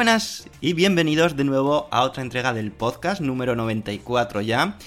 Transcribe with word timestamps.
Buenas 0.00 0.48
y 0.62 0.72
bienvenidos 0.72 1.36
de 1.36 1.44
nuevo 1.44 1.86
a 1.90 2.04
otra 2.04 2.22
entrega 2.22 2.54
del 2.54 2.72
podcast 2.72 3.20
número 3.20 3.54
94 3.54 4.40
ya. 4.40 4.78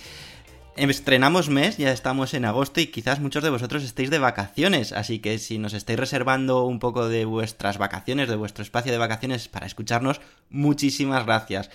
Estrenamos 0.76 1.50
mes, 1.50 1.78
ya 1.78 1.92
estamos 1.92 2.34
en 2.34 2.46
agosto 2.46 2.82
y 2.82 2.88
quizás 2.88 3.20
muchos 3.20 3.44
de 3.44 3.52
vosotros 3.52 3.84
estéis 3.84 4.10
de 4.10 4.18
vacaciones, 4.18 4.92
así 4.92 5.20
que 5.20 5.38
si 5.38 5.60
nos 5.60 5.74
estáis 5.74 6.00
reservando 6.00 6.66
un 6.66 6.80
poco 6.80 7.10
de 7.10 7.26
vuestras 7.26 7.78
vacaciones, 7.78 8.28
de 8.28 8.38
vuestro 8.38 8.64
espacio 8.64 8.92
de 8.92 8.98
vacaciones 8.98 9.48
para 9.50 9.68
escucharnos, 9.68 10.20
muchísimas 10.50 11.28
gracias. 11.28 11.70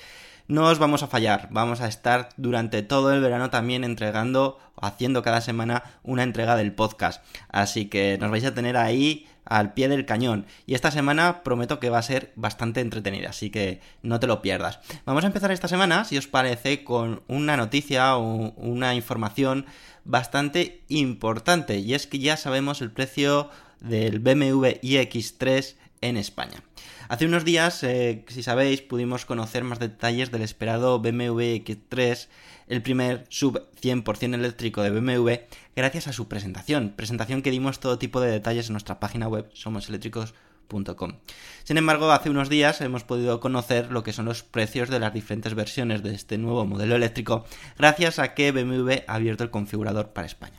No 0.49 0.65
os 0.65 0.79
vamos 0.79 1.03
a 1.03 1.09
fallar, 1.09 1.49
vamos 1.51 1.83
a 1.83 1.89
estar 1.89 2.31
durante 2.39 2.83
todo 2.83 3.13
el 3.13 3.21
verano 3.21 3.51
también 3.51 3.85
entregando, 3.85 4.59
haciendo 4.81 5.23
cada 5.23 5.43
semana 5.43 5.83
una 6.03 6.23
entrega 6.23 6.57
del 6.57 6.73
podcast, 6.73 7.23
así 7.51 7.85
que 7.91 8.17
nos 8.19 8.31
vais 8.31 8.47
a 8.47 8.55
tener 8.55 8.79
ahí 8.79 9.27
al 9.45 9.75
pie 9.75 9.89
del 9.89 10.07
cañón. 10.07 10.47
Y 10.65 10.75
esta 10.75 10.91
semana 10.91 11.43
prometo 11.43 11.79
que 11.79 11.91
va 11.91 11.99
a 11.99 12.03
ser 12.03 12.33
bastante 12.35 12.81
entretenida, 12.81 13.29
así 13.29 13.51
que 13.51 13.83
no 14.03 14.21
te 14.21 14.27
lo 14.27 14.41
pierdas. 14.41 14.81
Vamos 15.05 15.25
a 15.25 15.27
empezar 15.27 15.51
esta 15.51 15.69
semana, 15.69 16.07
si 16.07 16.17
os 16.17 16.29
parece, 16.29 16.83
con 16.83 17.23
una 17.29 17.59
noticia 17.59 18.17
o 18.17 18.55
una 18.57 18.95
información 18.95 19.67
bastante 20.05 20.83
importante. 20.89 21.79
Y 21.79 21.93
es 21.93 22.07
que 22.07 22.21
ya 22.21 22.39
sabemos 22.39 22.81
el 22.81 22.91
precio 22.91 23.51
del 23.81 24.19
BMW 24.19 24.81
iX3 24.81 25.77
en 26.01 26.17
España. 26.17 26.63
Hace 27.09 27.25
unos 27.25 27.47
días, 27.47 27.83
eh, 27.85 28.27
si 28.29 28.43
sabéis, 28.43 28.83
pudimos 28.83 29.25
conocer 29.25 29.65
más 29.65 29.79
detalles 29.79 30.31
del 30.31 30.43
esperado 30.43 31.01
BMW 31.01 31.57
X3, 31.65 32.29
el 32.67 32.83
primer 32.83 33.25
sub 33.31 33.67
100% 33.81 34.35
eléctrico 34.35 34.83
de 34.83 34.91
BMW, 34.91 35.31
gracias 35.75 36.07
a 36.07 36.13
su 36.13 36.29
presentación. 36.29 36.93
Presentación 36.95 37.41
que 37.41 37.51
dimos 37.51 37.81
todo 37.81 37.99
tipo 37.99 38.21
de 38.21 38.31
detalles 38.31 38.67
en 38.67 38.75
nuestra 38.75 39.01
página 39.01 39.27
web 39.27 39.49
somoseléctricos.com. 39.55 41.15
Sin 41.65 41.79
embargo, 41.79 42.13
hace 42.13 42.29
unos 42.29 42.51
días 42.51 42.83
hemos 42.83 43.05
podido 43.05 43.41
conocer 43.41 43.91
lo 43.91 44.03
que 44.03 44.13
son 44.13 44.27
los 44.27 44.43
precios 44.43 44.91
de 44.91 45.01
las 45.01 45.15
diferentes 45.15 45.55
versiones 45.55 46.03
de 46.03 46.15
este 46.15 46.37
nuevo 46.37 46.67
modelo 46.67 46.95
eléctrico, 46.95 47.47
gracias 47.79 48.19
a 48.19 48.35
que 48.35 48.53
BMW 48.53 49.05
ha 49.07 49.15
abierto 49.15 49.45
el 49.45 49.51
configurador 49.51 50.11
para 50.11 50.27
España. 50.27 50.59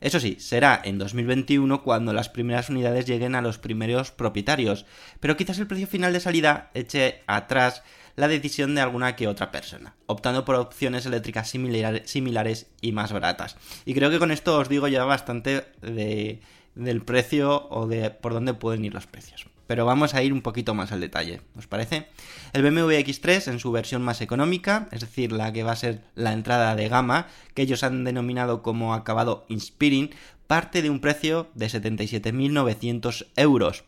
Eso 0.00 0.18
sí, 0.20 0.36
será 0.40 0.80
en 0.82 0.98
2021 0.98 1.82
cuando 1.82 2.12
las 2.12 2.28
primeras 2.28 2.70
unidades 2.70 3.06
lleguen 3.06 3.34
a 3.34 3.42
los 3.42 3.58
primeros 3.58 4.10
propietarios, 4.10 4.86
pero 5.20 5.36
quizás 5.36 5.58
el 5.58 5.66
precio 5.66 5.86
final 5.86 6.12
de 6.12 6.20
salida 6.20 6.70
eche 6.74 7.22
atrás 7.26 7.82
la 8.16 8.26
decisión 8.28 8.74
de 8.74 8.80
alguna 8.80 9.14
que 9.14 9.28
otra 9.28 9.50
persona, 9.50 9.94
optando 10.06 10.44
por 10.44 10.56
opciones 10.56 11.04
eléctricas 11.06 11.48
similar- 11.48 12.02
similares 12.06 12.66
y 12.80 12.92
más 12.92 13.12
baratas. 13.12 13.56
Y 13.84 13.94
creo 13.94 14.10
que 14.10 14.18
con 14.18 14.30
esto 14.30 14.58
os 14.58 14.68
digo 14.68 14.88
ya 14.88 15.04
bastante 15.04 15.66
de- 15.82 16.40
del 16.74 17.02
precio 17.02 17.68
o 17.68 17.86
de 17.86 18.10
por 18.10 18.32
dónde 18.32 18.54
pueden 18.54 18.84
ir 18.84 18.94
los 18.94 19.06
precios. 19.06 19.46
Pero 19.70 19.86
vamos 19.86 20.14
a 20.14 20.22
ir 20.24 20.32
un 20.32 20.42
poquito 20.42 20.74
más 20.74 20.90
al 20.90 20.98
detalle, 20.98 21.42
¿os 21.56 21.68
parece? 21.68 22.08
El 22.52 22.64
BMW 22.64 22.90
X3 22.90 23.52
en 23.52 23.60
su 23.60 23.70
versión 23.70 24.02
más 24.02 24.20
económica, 24.20 24.88
es 24.90 25.02
decir, 25.02 25.30
la 25.30 25.52
que 25.52 25.62
va 25.62 25.70
a 25.70 25.76
ser 25.76 26.02
la 26.16 26.32
entrada 26.32 26.74
de 26.74 26.88
gama, 26.88 27.28
que 27.54 27.62
ellos 27.62 27.84
han 27.84 28.02
denominado 28.02 28.64
como 28.64 28.94
acabado 28.94 29.46
Inspiring, 29.48 30.10
parte 30.48 30.82
de 30.82 30.90
un 30.90 30.98
precio 30.98 31.50
de 31.54 31.68
77.900 31.68 33.28
euros. 33.36 33.84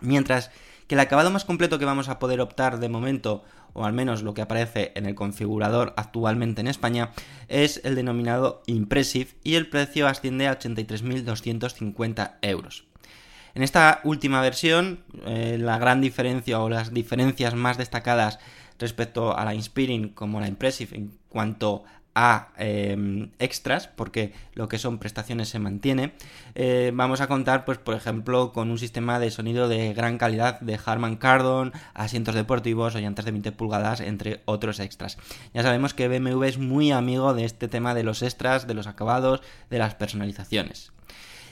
Mientras 0.00 0.52
que 0.86 0.94
el 0.94 1.00
acabado 1.00 1.30
más 1.30 1.44
completo 1.44 1.78
que 1.78 1.84
vamos 1.84 2.08
a 2.08 2.18
poder 2.18 2.40
optar 2.40 2.80
de 2.80 2.88
momento, 2.88 3.44
o 3.74 3.84
al 3.84 3.92
menos 3.92 4.22
lo 4.22 4.32
que 4.32 4.40
aparece 4.40 4.92
en 4.94 5.04
el 5.04 5.16
configurador 5.16 5.92
actualmente 5.98 6.62
en 6.62 6.66
España, 6.66 7.10
es 7.48 7.82
el 7.84 7.94
denominado 7.94 8.62
Impressive 8.64 9.32
y 9.44 9.56
el 9.56 9.68
precio 9.68 10.08
asciende 10.08 10.48
a 10.48 10.58
83.250 10.58 12.38
euros. 12.40 12.89
En 13.54 13.62
esta 13.62 14.00
última 14.04 14.40
versión, 14.40 15.00
eh, 15.26 15.56
la 15.58 15.78
gran 15.78 16.00
diferencia 16.00 16.60
o 16.60 16.68
las 16.68 16.92
diferencias 16.92 17.54
más 17.54 17.78
destacadas 17.78 18.38
respecto 18.78 19.36
a 19.36 19.44
la 19.44 19.54
Inspiring 19.54 20.10
como 20.10 20.40
la 20.40 20.48
Impressive 20.48 20.96
en 20.96 21.12
cuanto 21.28 21.84
a 22.14 22.48
eh, 22.58 23.28
extras, 23.38 23.86
porque 23.88 24.32
lo 24.54 24.68
que 24.68 24.78
son 24.78 24.98
prestaciones 24.98 25.48
se 25.48 25.58
mantiene, 25.58 26.12
eh, 26.54 26.90
vamos 26.92 27.20
a 27.20 27.28
contar, 27.28 27.64
pues, 27.64 27.78
por 27.78 27.94
ejemplo, 27.94 28.52
con 28.52 28.70
un 28.70 28.78
sistema 28.78 29.18
de 29.18 29.30
sonido 29.30 29.68
de 29.68 29.94
gran 29.94 30.18
calidad 30.18 30.60
de 30.60 30.78
Harman 30.84 31.16
Kardon, 31.16 31.72
asientos 31.94 32.34
deportivos 32.34 32.94
o 32.94 32.98
llantas 32.98 33.24
de 33.24 33.30
20 33.30 33.52
pulgadas, 33.52 34.00
entre 34.00 34.42
otros 34.44 34.80
extras. 34.80 35.18
Ya 35.54 35.62
sabemos 35.62 35.94
que 35.94 36.08
BMW 36.08 36.44
es 36.44 36.58
muy 36.58 36.90
amigo 36.90 37.32
de 37.32 37.44
este 37.44 37.68
tema 37.68 37.94
de 37.94 38.02
los 38.02 38.22
extras, 38.22 38.66
de 38.66 38.74
los 38.74 38.86
acabados, 38.86 39.40
de 39.70 39.78
las 39.78 39.94
personalizaciones. 39.94 40.92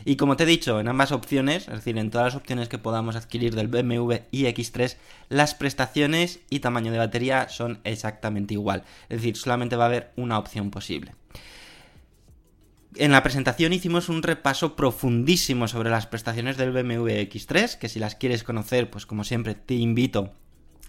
Y 0.04 0.16
como 0.16 0.36
te 0.36 0.44
he 0.44 0.46
dicho, 0.46 0.80
en 0.80 0.88
ambas 0.88 1.12
opciones, 1.12 1.68
es 1.68 1.74
decir, 1.74 1.98
en 1.98 2.10
todas 2.10 2.34
las 2.34 2.40
opciones 2.40 2.68
que 2.68 2.78
podamos 2.78 3.16
adquirir 3.16 3.54
del 3.54 3.68
BMW 3.68 4.14
iX3, 4.32 4.96
las 5.28 5.54
prestaciones 5.54 6.40
y 6.50 6.60
tamaño 6.60 6.92
de 6.92 6.98
batería 6.98 7.48
son 7.48 7.80
exactamente 7.84 8.54
igual. 8.54 8.84
Es 9.08 9.18
decir, 9.18 9.36
solamente 9.36 9.76
va 9.76 9.84
a 9.84 9.88
haber 9.88 10.12
una 10.16 10.38
opción 10.38 10.70
posible. 10.70 11.14
En 12.94 13.12
la 13.12 13.22
presentación 13.22 13.72
hicimos 13.72 14.08
un 14.08 14.22
repaso 14.22 14.74
profundísimo 14.74 15.68
sobre 15.68 15.90
las 15.90 16.06
prestaciones 16.06 16.56
del 16.56 16.72
BMW 16.72 17.08
X3, 17.28 17.78
que 17.78 17.88
si 17.88 17.98
las 17.98 18.14
quieres 18.14 18.44
conocer, 18.44 18.90
pues 18.90 19.06
como 19.06 19.24
siempre 19.24 19.54
te 19.54 19.74
invito 19.74 20.32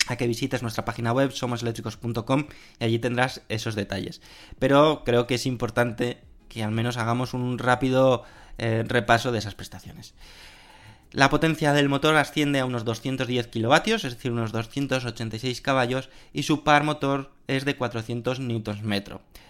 a 0.07 0.15
que 0.15 0.27
visites 0.27 0.61
nuestra 0.61 0.85
página 0.85 1.13
web 1.13 1.31
somoseléctricos.com 1.31 2.47
y 2.79 2.83
allí 2.83 2.99
tendrás 2.99 3.43
esos 3.49 3.75
detalles. 3.75 4.21
Pero 4.57 5.03
creo 5.05 5.27
que 5.27 5.35
es 5.35 5.45
importante 5.45 6.21
que 6.47 6.63
al 6.63 6.71
menos 6.71 6.97
hagamos 6.97 7.33
un 7.33 7.59
rápido 7.59 8.23
eh, 8.59 8.83
repaso 8.87 9.31
de 9.31 9.39
esas 9.39 9.55
prestaciones. 9.55 10.13
La 11.11 11.31
potencia 11.31 11.73
del 11.73 11.89
motor 11.89 12.15
asciende 12.17 12.59
a 12.59 12.65
unos 12.65 12.85
210 12.85 13.47
kilovatios, 13.47 14.05
es 14.05 14.13
decir, 14.13 14.31
unos 14.31 14.51
286 14.51 15.59
caballos, 15.61 16.09
y 16.33 16.43
su 16.43 16.63
par 16.63 16.83
motor 16.83 17.31
es 17.47 17.65
de 17.65 17.75
400 17.75 18.39
Nm. 18.39 19.03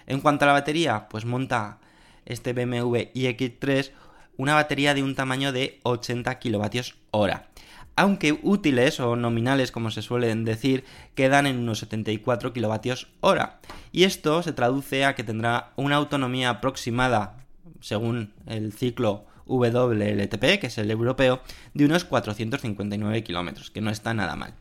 En 0.07 0.21
cuanto 0.21 0.45
a 0.45 0.47
la 0.47 0.53
batería, 0.53 1.09
pues 1.09 1.25
monta 1.25 1.79
este 2.25 2.53
BMW 2.53 3.11
iX3 3.13 3.91
una 4.37 4.53
batería 4.53 4.93
de 4.93 5.03
un 5.03 5.15
tamaño 5.15 5.51
de 5.51 5.81
80 5.83 6.39
kilovatios 6.39 6.95
hora. 7.11 7.49
Aunque 7.97 8.39
útiles 8.41 9.01
o 9.01 9.17
nominales, 9.17 9.73
como 9.73 9.91
se 9.91 10.01
suelen 10.01 10.45
decir, 10.45 10.85
quedan 11.13 11.45
en 11.45 11.59
unos 11.59 11.79
74 11.79 12.53
kilovatios 12.53 13.09
hora. 13.19 13.59
Y 13.91 14.05
esto 14.05 14.41
se 14.41 14.53
traduce 14.53 15.03
a 15.03 15.13
que 15.13 15.25
tendrá 15.25 15.73
una 15.75 15.97
autonomía 15.97 16.51
aproximada, 16.51 17.35
según 17.79 18.33
el 18.45 18.73
ciclo 18.73 19.25
WLTP, 19.45 20.59
que 20.59 20.67
es 20.67 20.77
el 20.77 20.91
europeo, 20.91 21.41
de 21.73 21.85
unos 21.85 22.05
459 22.05 23.23
kilómetros, 23.23 23.71
que 23.71 23.81
no 23.81 23.89
está 23.89 24.13
nada 24.13 24.35
mal. 24.35 24.53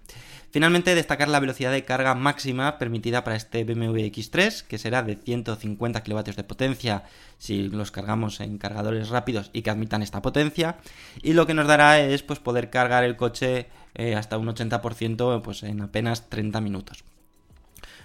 Finalmente, 0.51 0.95
destacar 0.95 1.29
la 1.29 1.41
velocidad 1.41 1.73
de 1.73 1.85
carga 1.85 2.15
máxima 2.15 2.79
permitida 2.79 3.23
para 3.23 3.37
este 3.37 3.65
BMW 3.65 3.99
X3, 4.07 4.63
que 4.63 4.79
será 4.79 5.03
de 5.03 5.17
150 5.17 6.03
kW 6.03 6.21
de 6.35 6.45
potencia 6.45 7.03
si 7.37 7.69
los 7.69 7.91
cargamos 7.91 8.41
en 8.41 8.57
cargadores 8.57 9.11
rápidos 9.11 9.51
y 9.53 9.61
que 9.61 9.69
admitan 9.69 10.03
esta 10.03 10.23
potencia. 10.23 10.79
Y 11.23 11.35
lo 11.35 11.47
que 11.47 11.53
nos 11.53 11.67
dará 11.67 12.01
es 12.01 12.23
pues, 12.23 12.39
poder 12.39 12.71
cargar 12.71 13.05
el 13.05 13.17
coche 13.17 13.67
eh, 13.95 14.15
hasta 14.15 14.39
un 14.39 14.47
80% 14.47 15.43
pues, 15.43 15.63
en 15.65 15.83
apenas 15.83 16.31
30 16.31 16.63
minutos. 16.63 17.05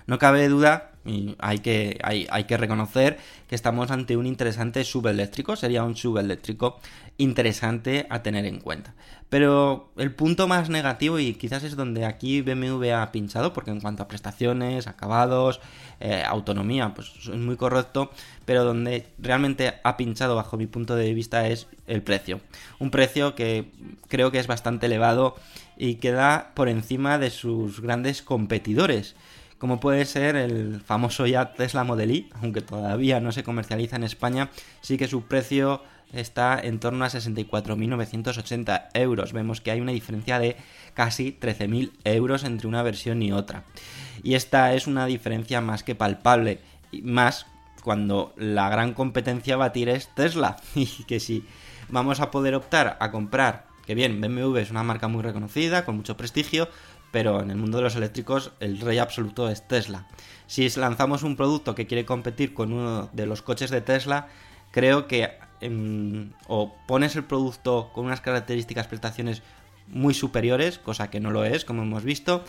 No 0.06 0.20
cabe 0.20 0.50
duda, 0.50 0.92
y 1.06 1.36
hay 1.40 1.60
que, 1.60 2.00
hay, 2.04 2.28
hay 2.30 2.46
que 2.46 2.58
reconocer 2.58 3.18
que 3.48 3.56
estamos 3.56 3.92
ante 3.92 4.16
un 4.16 4.26
interesante 4.26 4.84
subeléctrico, 4.84 5.56
sería 5.56 5.84
un 5.84 5.96
subeléctrico 5.96 6.80
interesante 7.18 8.08
a 8.10 8.24
tener 8.24 8.46
en 8.46 8.60
cuenta. 8.60 8.94
Pero 9.30 9.92
el 9.98 10.14
punto 10.14 10.48
más 10.48 10.70
negativo, 10.70 11.18
y 11.20 11.34
quizás 11.34 11.64
es 11.64 11.76
donde 11.76 12.06
aquí 12.06 12.42
BMW 12.42 12.92
ha 12.94 13.12
pinchado, 13.12 13.52
porque 13.52 13.72
en 13.72 13.82
cuanto 13.82 14.04
a 14.04 14.08
prestaciones, 14.08 14.88
acabados, 14.88 15.60
eh, 16.00 16.24
autonomía, 16.26 16.94
pues 16.94 17.12
es 17.18 17.30
muy 17.30 17.58
correcto, 17.58 18.12
pero 18.46 18.64
donde 18.64 19.08
realmente 19.18 19.74
ha 19.84 19.98
pinchado 19.98 20.36
bajo 20.36 20.56
mi 20.58 20.68
punto 20.68 20.96
de 20.96 21.14
vista 21.14 21.48
es 21.48 21.68
el 21.88 22.04
precio. 22.04 22.42
Un 22.80 22.92
precio 22.92 23.36
que 23.36 23.72
creo 24.08 24.32
que 24.32 24.40
es 24.40 24.48
bastante 24.48 24.86
elevado 24.86 25.36
y 25.78 25.96
queda 25.96 26.52
por 26.54 26.70
encima 26.70 27.18
de 27.18 27.30
sus 27.30 27.82
grandes 27.82 28.22
competidores 28.22 29.16
como 29.64 29.80
puede 29.80 30.04
ser 30.04 30.36
el 30.36 30.82
famoso 30.82 31.26
ya 31.26 31.54
Tesla 31.54 31.86
Model 31.86 32.12
Y, 32.12 32.30
aunque 32.42 32.60
todavía 32.60 33.22
no 33.22 33.32
se 33.32 33.46
comercializa 33.46 33.96
en 33.96 34.04
España, 34.04 34.50
sí 34.82 34.98
que 34.98 35.08
su 35.08 35.22
precio 35.22 35.82
está 36.12 36.60
en 36.60 36.82
torno 36.82 37.06
a 37.06 37.08
64.980 37.08 38.90
euros. 38.94 39.32
Vemos 39.32 39.62
que 39.62 39.72
hay 39.72 39.80
una 39.80 39.94
diferencia 39.94 40.38
de 40.38 40.58
casi 40.94 41.38
13.000 41.40 41.94
euros 42.04 42.44
entre 42.44 42.68
una 42.68 42.84
versión 42.84 43.22
y 43.22 43.32
otra. 43.32 43.64
Y 44.22 44.34
esta 44.34 44.74
es 44.74 44.86
una 44.86 45.06
diferencia 45.06 45.62
más 45.62 45.84
que 45.84 45.96
palpable, 45.96 46.60
más 47.02 47.46
cuando 47.86 48.34
la 48.36 48.68
gran 48.68 48.94
competencia 48.94 49.54
a 49.54 49.60
batir 49.60 49.88
es 49.88 50.10
Tesla. 50.14 50.58
Y 50.76 51.06
que 51.06 51.22
si 51.22 51.46
vamos 51.88 52.20
a 52.20 52.32
poder 52.32 52.54
optar 52.56 52.98
a 53.00 53.12
comprar, 53.12 53.68
que 53.86 53.96
bien, 53.96 54.20
BMW 54.20 54.58
es 54.58 54.72
una 54.72 54.84
marca 54.84 55.08
muy 55.08 55.22
reconocida, 55.24 55.86
con 55.86 55.96
mucho 55.96 56.18
prestigio, 56.18 56.68
pero 57.14 57.44
en 57.44 57.52
el 57.52 57.58
mundo 57.58 57.78
de 57.78 57.84
los 57.84 57.96
eléctricos 57.96 58.54
el 58.60 58.80
rey 58.82 58.98
absoluto 58.98 59.48
es 59.48 59.68
Tesla. 59.68 60.08
Si 60.48 60.68
lanzamos 60.72 61.22
un 61.22 61.36
producto 61.36 61.76
que 61.76 61.86
quiere 61.86 62.06
competir 62.06 62.56
con 62.56 62.74
uno 62.74 63.08
de 63.14 63.28
los 63.28 63.44
coches 63.44 63.70
de 63.70 63.82
Tesla, 63.82 64.30
creo 64.72 65.08
que 65.08 65.38
em, 65.62 66.32
o 66.48 66.76
pones 66.88 67.16
el 67.16 67.24
producto 67.24 67.92
con 67.94 68.08
unas 68.08 68.20
características, 68.20 68.88
prestaciones 68.88 69.44
muy 69.88 70.16
superiores, 70.16 70.80
cosa 70.80 71.12
que 71.12 71.20
no 71.20 71.30
lo 71.30 71.46
es, 71.46 71.66
como 71.66 71.84
hemos 71.84 72.04
visto, 72.04 72.44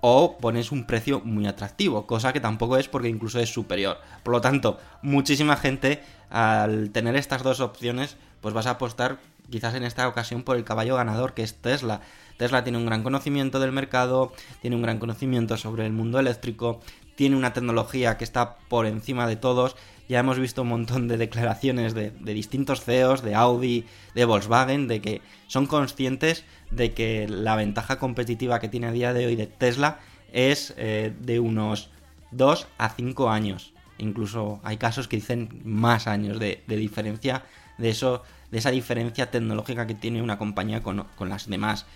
o 0.00 0.38
pones 0.38 0.72
un 0.72 0.86
precio 0.86 1.20
muy 1.20 1.46
atractivo, 1.46 2.06
cosa 2.06 2.32
que 2.32 2.40
tampoco 2.40 2.78
es 2.78 2.88
porque 2.88 3.10
incluso 3.10 3.38
es 3.38 3.52
superior. 3.52 3.98
Por 4.22 4.32
lo 4.32 4.40
tanto, 4.40 4.78
muchísima 5.02 5.56
gente 5.56 6.02
al 6.30 6.90
tener 6.90 7.16
estas 7.16 7.42
dos 7.42 7.60
opciones, 7.60 8.16
pues 8.40 8.54
vas 8.54 8.66
a 8.66 8.70
apostar 8.70 9.18
quizás 9.50 9.74
en 9.74 9.82
esta 9.82 10.08
ocasión 10.08 10.42
por 10.42 10.56
el 10.56 10.64
caballo 10.64 10.96
ganador 10.96 11.34
que 11.34 11.42
es 11.42 11.56
Tesla. 11.56 12.00
Tesla 12.36 12.64
tiene 12.64 12.78
un 12.78 12.86
gran 12.86 13.02
conocimiento 13.02 13.60
del 13.60 13.72
mercado, 13.72 14.32
tiene 14.60 14.76
un 14.76 14.82
gran 14.82 14.98
conocimiento 14.98 15.56
sobre 15.56 15.86
el 15.86 15.92
mundo 15.92 16.18
eléctrico, 16.18 16.80
tiene 17.14 17.36
una 17.36 17.52
tecnología 17.52 18.16
que 18.16 18.24
está 18.24 18.56
por 18.68 18.86
encima 18.86 19.26
de 19.26 19.36
todos. 19.36 19.76
Ya 20.08 20.20
hemos 20.20 20.38
visto 20.38 20.62
un 20.62 20.68
montón 20.68 21.08
de 21.08 21.16
declaraciones 21.16 21.94
de, 21.94 22.12
distintos 22.20 22.84
CEOs, 22.84 23.22
de 23.22 23.34
Audi, 23.34 23.86
de 24.14 24.24
Volkswagen, 24.24 24.86
de 24.86 25.00
que 25.00 25.22
son 25.48 25.66
conscientes 25.66 26.44
de 26.70 26.92
que 26.92 27.26
la 27.28 27.56
ventaja 27.56 27.98
competitiva 27.98 28.60
que 28.60 28.68
tiene 28.68 28.86
a 28.86 28.92
día 28.92 29.12
de 29.12 29.26
hoy 29.26 29.34
de 29.34 29.46
Tesla 29.46 29.98
es 30.32 30.74
eh, 30.76 31.12
de 31.20 31.40
unos 31.40 31.90
2 32.30 32.68
a 32.78 32.90
5 32.90 33.30
años. 33.30 33.72
Incluso 33.98 34.60
hay 34.62 34.76
casos 34.76 35.08
que 35.08 35.16
dicen 35.16 35.62
más 35.64 36.06
años 36.06 36.38
de, 36.38 36.62
diferencia 36.68 37.44
de 37.78 37.88
eso, 37.88 38.22
de 38.50 38.58
esa 38.58 38.70
diferencia 38.70 39.30
tecnológica 39.30 39.86
que 39.86 39.94
tiene 39.94 40.22
una 40.22 40.38
compañía 40.38 40.82
con, 40.82 41.04
con 41.16 41.28
las 41.28 41.48
demás. 41.48 41.86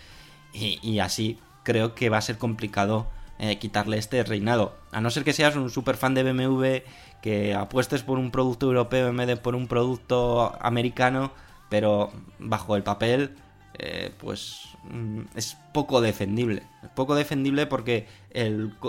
Y, 0.53 0.99
así 0.99 1.39
creo 1.63 1.95
que 1.95 2.09
va 2.09 2.19
a 2.19 2.23
ser 2.23 2.39
complicado 2.39 3.07
eh, 3.39 3.59
quitarle 3.59 3.99
este 3.99 4.23
reinado. 4.25 4.75
A 4.93 5.01
no 5.01 5.11
ser 5.11 5.25
que 5.25 5.33
seas 5.33 5.57
un 5.57 5.71
super 5.71 5.97
fan 5.97 6.15
de 6.15 6.23
BMW, 6.23 6.83
que 7.23 7.55
apuestes 7.55 8.03
por 8.03 8.19
un 8.19 8.31
producto 8.31 8.67
europeo 8.67 9.09
en 9.09 9.17
vez 9.17 9.27
de 9.27 9.37
por 9.37 9.55
un 9.55 9.69
producto 9.69 10.57
americano, 10.61 11.33
pero 11.69 12.11
bajo 12.39 12.77
el 12.77 12.83
papel, 12.83 13.37
eh, 13.79 14.13
pues 14.19 14.69
mm, 14.85 15.23
es 15.37 15.57
poco 15.73 16.01
defendible. 16.01 16.65
Es 16.83 16.91
poco 16.91 17.15
defendible 17.15 17.67
porque 17.67 18.09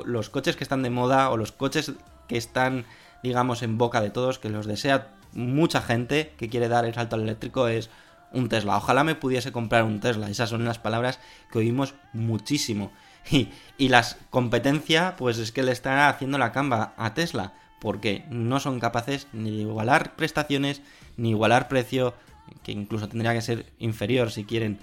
los 0.06 0.30
coches 0.30 0.56
que 0.56 0.64
están 0.64 0.84
de 0.84 0.90
moda 0.90 1.30
o 1.30 1.38
los 1.38 1.52
coches 1.52 1.94
que 2.28 2.38
están, 2.38 2.86
digamos, 3.24 3.62
en 3.62 3.78
boca 3.78 4.02
de 4.02 4.10
todos, 4.10 4.40
que 4.40 4.50
los 4.50 4.66
desea 4.66 5.10
mucha 5.34 5.82
gente 5.82 6.34
que 6.38 6.50
quiere 6.50 6.68
dar 6.68 6.86
el 6.86 6.94
salto 6.94 7.16
al 7.16 7.22
eléctrico, 7.22 7.68
es 7.68 7.90
un 8.32 8.50
Tesla. 8.50 8.78
Ojalá 8.78 9.04
me 9.04 9.16
pudiese 9.16 9.52
comprar 9.52 9.84
un 9.84 10.00
Tesla. 10.00 10.30
Esas 10.30 10.50
son 10.50 10.66
las 10.66 10.80
palabras 10.80 11.20
que 11.52 11.60
oímos 11.60 11.96
muchísimo. 12.14 12.92
Y, 13.30 13.50
y 13.78 13.90
las 13.90 14.18
competencia, 14.32 15.16
pues 15.16 15.38
es 15.38 15.52
que 15.52 15.62
le 15.62 15.72
están 15.72 16.00
haciendo 16.00 16.40
la 16.40 16.52
camba 16.52 16.96
a 16.98 17.14
Tesla. 17.14 17.54
Porque 17.80 18.26
no 18.32 18.60
son 18.60 18.80
capaces 18.80 19.28
ni 19.32 19.52
de 19.52 19.62
igualar 19.62 20.16
prestaciones, 20.16 20.82
ni 21.18 21.30
igualar 21.30 21.68
precio, 21.68 22.16
que 22.64 22.72
incluso 22.72 23.08
tendría 23.08 23.34
que 23.34 23.42
ser 23.42 23.68
inferior 23.78 24.32
si 24.32 24.44
quieren 24.44 24.80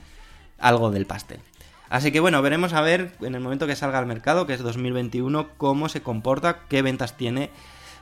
algo 0.59 0.91
del 0.91 1.07
pastel. 1.07 1.41
Así 1.89 2.13
que 2.13 2.21
bueno, 2.21 2.43
veremos 2.43 2.75
a 2.75 2.81
ver 2.83 3.13
en 3.21 3.35
el 3.35 3.41
momento 3.41 3.67
que 3.67 3.77
salga 3.77 3.99
al 3.99 4.07
mercado, 4.07 4.47
que 4.47 4.55
es 4.55 4.61
2021, 4.61 5.49
cómo 5.57 5.89
se 5.89 6.03
comporta, 6.03 6.61
qué 6.69 6.83
ventas 6.83 7.17
tiene. 7.17 7.51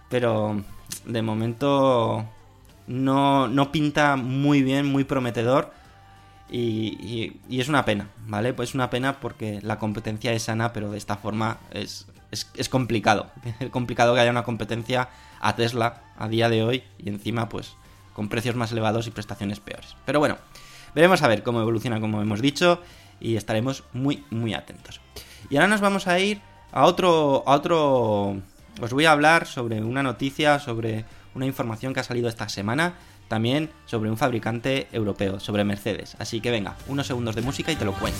Pero 0.08 0.62
de 1.04 1.22
momento 1.22 2.24
no, 2.86 3.48
no 3.48 3.72
pinta 3.72 4.16
muy 4.16 4.62
bien, 4.62 4.86
muy 4.86 5.04
prometedor. 5.04 5.72
Y, 6.48 7.40
es 7.50 7.68
una 7.68 7.84
pena, 7.84 8.08
¿vale? 8.26 8.54
Pues 8.54 8.70
es 8.70 8.74
una 8.74 8.90
pena 8.90 9.18
porque 9.20 9.60
la 9.62 9.78
competencia 9.78 10.32
es 10.32 10.44
sana, 10.44 10.72
pero 10.72 10.90
de 10.90 10.98
esta 10.98 11.16
forma 11.16 11.58
es, 11.72 12.06
es, 12.30 12.50
es, 12.54 12.68
complicado. 12.68 13.30
Es 13.60 13.70
complicado 13.70 14.14
que 14.14 14.20
haya 14.20 14.30
una 14.30 14.44
competencia 14.44 15.08
a 15.40 15.56
Tesla 15.56 16.02
a 16.16 16.28
día 16.28 16.48
de 16.48 16.62
hoy 16.62 16.84
y 16.98 17.08
encima, 17.08 17.48
pues, 17.48 17.74
con 18.12 18.28
precios 18.28 18.54
más 18.54 18.72
elevados 18.72 19.06
y 19.06 19.10
prestaciones 19.10 19.60
peores. 19.60 19.96
Pero 20.04 20.20
bueno, 20.20 20.38
veremos 20.94 21.22
a 21.22 21.28
ver 21.28 21.42
cómo 21.42 21.60
evoluciona, 21.60 22.00
como 22.00 22.22
hemos 22.22 22.40
dicho, 22.40 22.80
y 23.20 23.36
estaremos 23.36 23.84
muy, 23.92 24.24
muy 24.30 24.54
atentos. 24.54 25.00
Y 25.50 25.56
ahora 25.56 25.68
nos 25.68 25.80
vamos 25.80 26.06
a 26.06 26.18
ir 26.18 26.40
a 26.72 26.84
otro, 26.84 27.42
a 27.46 27.54
otro. 27.54 28.40
Os 28.80 28.92
voy 28.92 29.04
a 29.04 29.12
hablar 29.12 29.46
sobre 29.46 29.82
una 29.82 30.02
noticia, 30.02 30.58
sobre 30.58 31.04
una 31.36 31.46
información 31.46 31.94
que 31.94 32.00
ha 32.00 32.04
salido 32.04 32.28
esta 32.28 32.48
semana 32.48 32.94
también 33.28 33.70
sobre 33.84 34.10
un 34.10 34.16
fabricante 34.16 34.88
europeo, 34.92 35.38
sobre 35.38 35.64
Mercedes. 35.64 36.16
Así 36.18 36.40
que 36.40 36.50
venga, 36.50 36.76
unos 36.88 37.06
segundos 37.06 37.34
de 37.34 37.42
música 37.42 37.70
y 37.70 37.76
te 37.76 37.84
lo 37.84 37.92
cuento. 37.92 38.18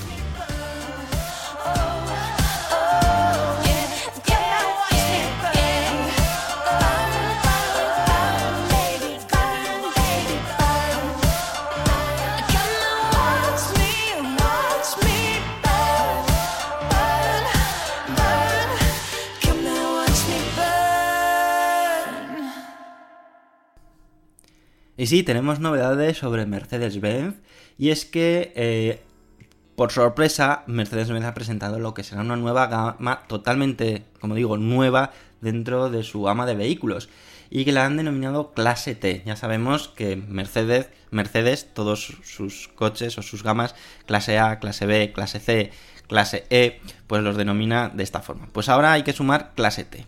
Y 24.97 25.07
sí, 25.07 25.23
tenemos 25.23 25.61
novedades 25.61 26.19
sobre 26.19 26.47
Mercedes-Benz. 26.47 27.37
Y 27.79 27.91
es 27.91 28.07
que, 28.07 28.53
eh, 28.57 29.03
por 29.75 29.93
sorpresa, 29.93 30.65
Mercedes-Benz 30.67 31.27
ha 31.27 31.35
presentado 31.35 31.79
lo 31.79 31.93
que 31.93 32.03
será 32.03 32.23
una 32.23 32.37
nueva 32.37 32.67
gama 32.67 33.23
totalmente, 33.27 34.05
como 34.21 34.35
digo, 34.35 34.57
nueva 34.57 35.13
dentro 35.43 35.91
de 35.91 36.03
su 36.03 36.23
gama 36.23 36.47
de 36.47 36.55
vehículos. 36.55 37.11
Y 37.51 37.65
que 37.65 37.73
la 37.73 37.85
han 37.85 37.99
denominado 37.99 38.53
clase 38.53 38.95
T. 38.95 39.23
Ya 39.27 39.37
sabemos 39.37 39.89
que 39.89 40.17
Mercedes, 40.17 40.89
Mercedes, 41.11 41.73
todos 41.75 42.17
sus 42.25 42.69
coches 42.69 43.19
o 43.19 43.23
sus 43.23 43.43
gamas, 43.43 43.75
clase 44.07 44.39
A, 44.39 44.59
clase 44.59 44.87
B, 44.87 45.13
clase 45.13 45.41
C, 45.41 45.71
clase 46.09 46.47
E, 46.49 46.81
pues 47.07 47.23
los 47.23 47.37
denomina 47.37 47.91
de 47.91 48.03
esta 48.03 48.23
forma. 48.23 48.49
Pues 48.53 48.71
ahora 48.71 48.93
hay 48.93 49.03
que 49.03 49.13
sumar 49.13 49.53
clase 49.55 49.85
T 49.85 50.07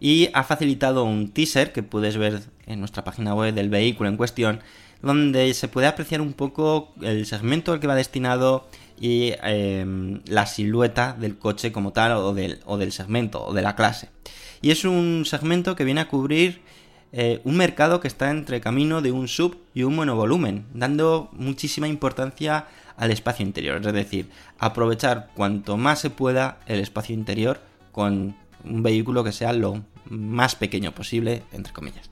y 0.00 0.28
ha 0.32 0.44
facilitado 0.44 1.04
un 1.04 1.30
teaser 1.30 1.72
que 1.72 1.82
puedes 1.82 2.16
ver 2.16 2.42
en 2.66 2.80
nuestra 2.80 3.04
página 3.04 3.34
web 3.34 3.54
del 3.54 3.68
vehículo 3.68 4.08
en 4.08 4.16
cuestión, 4.16 4.60
donde 5.02 5.52
se 5.54 5.68
puede 5.68 5.86
apreciar 5.86 6.20
un 6.20 6.32
poco 6.32 6.92
el 7.02 7.26
segmento 7.26 7.72
al 7.72 7.80
que 7.80 7.86
va 7.86 7.94
destinado 7.94 8.66
y 9.00 9.34
em, 9.42 10.20
la 10.26 10.46
silueta 10.46 11.16
del 11.18 11.38
coche 11.38 11.72
como 11.72 11.92
tal 11.92 12.12
o 12.12 12.34
del, 12.34 12.60
o 12.64 12.78
del, 12.78 12.92
segmento 12.92 13.44
o 13.44 13.52
de 13.52 13.62
la 13.62 13.76
clase. 13.76 14.08
Y 14.62 14.70
es 14.70 14.84
un 14.84 15.24
segmento 15.26 15.76
que 15.76 15.84
viene 15.84 16.00
a 16.00 16.08
cubrir 16.08 16.60
eh, 17.12 17.40
un 17.44 17.56
mercado 17.56 18.00
que 18.00 18.08
está 18.08 18.30
entre 18.30 18.60
camino 18.60 19.00
de 19.00 19.12
un 19.12 19.28
sub 19.28 19.58
y 19.74 19.84
un 19.84 19.94
monovolumen, 19.96 20.66
dando 20.74 21.30
muchísima 21.32 21.88
importancia 21.88 22.66
al 22.96 23.10
espacio 23.10 23.44
interior, 23.44 23.80
es 23.86 23.92
decir, 23.92 24.28
aprovechar 24.58 25.30
cuanto 25.34 25.76
más 25.76 26.00
se 26.00 26.10
pueda 26.10 26.58
el 26.66 26.80
espacio 26.80 27.14
interior 27.14 27.60
con 27.92 28.34
un 28.66 28.82
vehículo 28.82 29.24
que 29.24 29.32
sea 29.32 29.52
lo 29.52 29.84
más 30.08 30.54
pequeño 30.54 30.92
posible, 30.92 31.42
entre 31.52 31.72
comillas. 31.72 32.10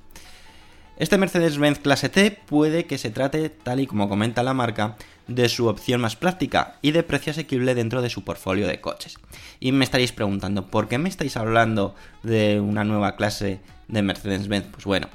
Este 0.96 1.18
Mercedes-Benz 1.18 1.80
clase 1.80 2.08
T 2.08 2.30
puede 2.30 2.86
que 2.86 2.98
se 2.98 3.10
trate, 3.10 3.48
tal 3.48 3.80
y 3.80 3.86
como 3.86 4.08
comenta 4.08 4.44
la 4.44 4.54
marca, 4.54 4.96
de 5.26 5.48
su 5.48 5.66
opción 5.66 6.00
más 6.00 6.14
práctica 6.14 6.76
y 6.82 6.92
de 6.92 7.02
precio 7.02 7.32
asequible 7.32 7.74
dentro 7.74 8.00
de 8.00 8.10
su 8.10 8.22
portfolio 8.22 8.68
de 8.68 8.80
coches. 8.80 9.18
Y 9.58 9.72
me 9.72 9.84
estaréis 9.84 10.12
preguntando, 10.12 10.68
¿por 10.68 10.86
qué 10.86 10.98
me 10.98 11.08
estáis 11.08 11.36
hablando 11.36 11.96
de 12.22 12.60
una 12.60 12.84
nueva 12.84 13.16
clase 13.16 13.60
de 13.88 14.02
Mercedes-Benz? 14.02 14.66
Pues 14.70 14.84
bueno, 14.84 15.08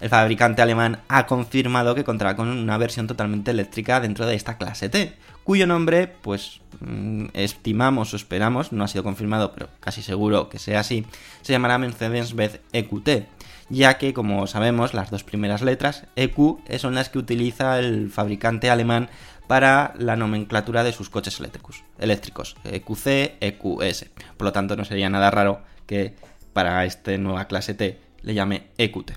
el 0.00 0.08
fabricante 0.08 0.62
alemán 0.62 1.00
ha 1.08 1.26
confirmado 1.26 1.94
que 1.94 2.04
contará 2.04 2.36
con 2.36 2.48
una 2.48 2.78
versión 2.78 3.06
totalmente 3.06 3.50
eléctrica 3.50 4.00
dentro 4.00 4.26
de 4.26 4.34
esta 4.34 4.58
clase 4.58 4.88
T, 4.88 5.16
cuyo 5.44 5.66
nombre, 5.66 6.08
pues 6.08 6.60
mm, 6.80 7.26
estimamos 7.34 8.12
o 8.12 8.16
esperamos, 8.16 8.72
no 8.72 8.84
ha 8.84 8.88
sido 8.88 9.04
confirmado, 9.04 9.52
pero 9.52 9.68
casi 9.80 10.02
seguro 10.02 10.48
que 10.48 10.58
sea 10.58 10.80
así, 10.80 11.06
se 11.42 11.52
llamará 11.52 11.78
Mercedes-Benz 11.78 12.60
EQT, 12.72 13.08
ya 13.68 13.98
que, 13.98 14.12
como 14.12 14.46
sabemos, 14.46 14.94
las 14.94 15.10
dos 15.10 15.24
primeras 15.24 15.62
letras, 15.62 16.06
EQ, 16.16 16.60
son 16.78 16.94
las 16.94 17.08
que 17.08 17.18
utiliza 17.18 17.78
el 17.78 18.10
fabricante 18.10 18.70
alemán 18.70 19.08
para 19.46 19.94
la 19.98 20.16
nomenclatura 20.16 20.84
de 20.84 20.92
sus 20.92 21.10
coches 21.10 21.38
eléctricos, 21.38 21.84
eléctricos 21.98 22.56
EQC, 22.64 23.36
EQS. 23.40 24.06
Por 24.36 24.46
lo 24.46 24.52
tanto, 24.52 24.76
no 24.76 24.84
sería 24.84 25.10
nada 25.10 25.30
raro 25.30 25.62
que 25.86 26.14
para 26.52 26.84
esta 26.84 27.16
nueva 27.18 27.46
clase 27.46 27.74
T 27.74 28.00
le 28.22 28.34
llame 28.34 28.68
EQT. 28.78 29.12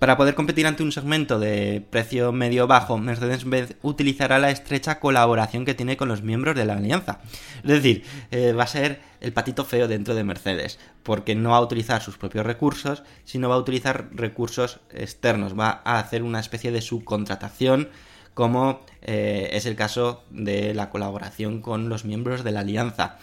Para 0.00 0.16
poder 0.16 0.34
competir 0.34 0.66
ante 0.66 0.82
un 0.82 0.92
segmento 0.92 1.38
de 1.38 1.84
precio 1.90 2.32
medio-bajo, 2.32 2.96
Mercedes-Benz 2.96 3.74
utilizará 3.82 4.38
la 4.38 4.50
estrecha 4.50 4.98
colaboración 4.98 5.66
que 5.66 5.74
tiene 5.74 5.98
con 5.98 6.08
los 6.08 6.22
miembros 6.22 6.56
de 6.56 6.64
la 6.64 6.78
alianza. 6.78 7.20
Es 7.62 7.68
decir, 7.68 8.04
eh, 8.30 8.54
va 8.54 8.62
a 8.62 8.66
ser 8.66 9.02
el 9.20 9.34
patito 9.34 9.66
feo 9.66 9.88
dentro 9.88 10.14
de 10.14 10.24
Mercedes, 10.24 10.78
porque 11.02 11.34
no 11.34 11.50
va 11.50 11.58
a 11.58 11.60
utilizar 11.60 12.00
sus 12.00 12.16
propios 12.16 12.46
recursos, 12.46 13.02
sino 13.26 13.50
va 13.50 13.56
a 13.56 13.58
utilizar 13.58 14.08
recursos 14.12 14.80
externos, 14.90 15.52
va 15.52 15.82
a 15.84 15.98
hacer 15.98 16.22
una 16.22 16.40
especie 16.40 16.72
de 16.72 16.80
subcontratación, 16.80 17.90
como 18.32 18.80
eh, 19.02 19.50
es 19.52 19.66
el 19.66 19.76
caso 19.76 20.24
de 20.30 20.72
la 20.72 20.88
colaboración 20.88 21.60
con 21.60 21.90
los 21.90 22.06
miembros 22.06 22.42
de 22.42 22.52
la 22.52 22.60
alianza. 22.60 23.18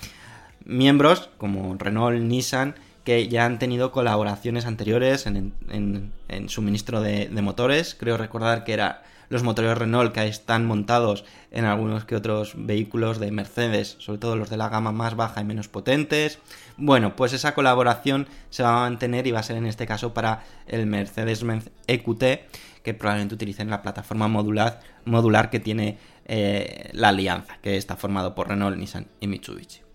Miembros 0.64 1.32
como 1.40 1.76
Renault, 1.76 2.22
Nissan, 2.22 2.76
que 3.08 3.30
ya 3.30 3.46
han 3.46 3.58
tenido 3.58 3.94
colaboraciones 3.94 4.66
anteriores 4.66 5.28
en, 5.28 6.12
suministro 6.50 7.00
de, 7.00 7.30
motores. 7.42 7.96
Creo 7.98 8.18
recordar 8.18 8.66
que 8.66 8.74
eran 8.74 8.98
los 9.30 9.44
motores 9.44 9.78
Renault 9.78 10.12
que 10.12 10.28
están 10.28 10.66
montados 10.66 11.24
en 11.52 11.64
algunos 11.64 12.04
que 12.04 12.18
otros 12.18 12.56
vehículos 12.58 13.18
de 13.20 13.32
Mercedes, 13.32 13.96
sobre 14.00 14.20
todo 14.20 14.36
los 14.36 14.50
de 14.50 14.58
la 14.58 14.68
gama 14.68 14.92
más 14.92 15.16
baja 15.16 15.40
y 15.40 15.46
menos 15.46 15.70
potentes. 15.70 16.40
Bueno, 16.76 17.16
pues 17.16 17.32
esa 17.32 17.54
colaboración 17.54 18.28
se 18.50 18.64
va 18.64 18.72
a 18.76 18.90
mantener 18.90 19.26
y 19.26 19.32
va 19.32 19.40
a 19.40 19.44
ser 19.44 19.56
en 19.56 19.68
este 19.68 19.88
caso 19.88 20.14
para 20.14 20.44
el 20.68 20.86
Mercedes-Benz 20.86 21.70
EQT, 21.88 22.24
que 22.84 22.94
probablemente 22.94 23.36
utilicen 23.36 23.70
la 23.70 23.82
plataforma 23.82 24.28
modular, 24.28 25.50
que 25.50 25.62
tiene 25.62 25.98
eh, 26.26 26.90
la 26.92 27.08
alianza, 27.08 27.58
que 27.62 27.78
está 27.78 27.96
formado 27.96 28.36
por 28.36 28.50
Renault, 28.50 28.76
Nissan 28.76 29.08
y 29.22 29.28
Mitsubishi. 29.28 29.87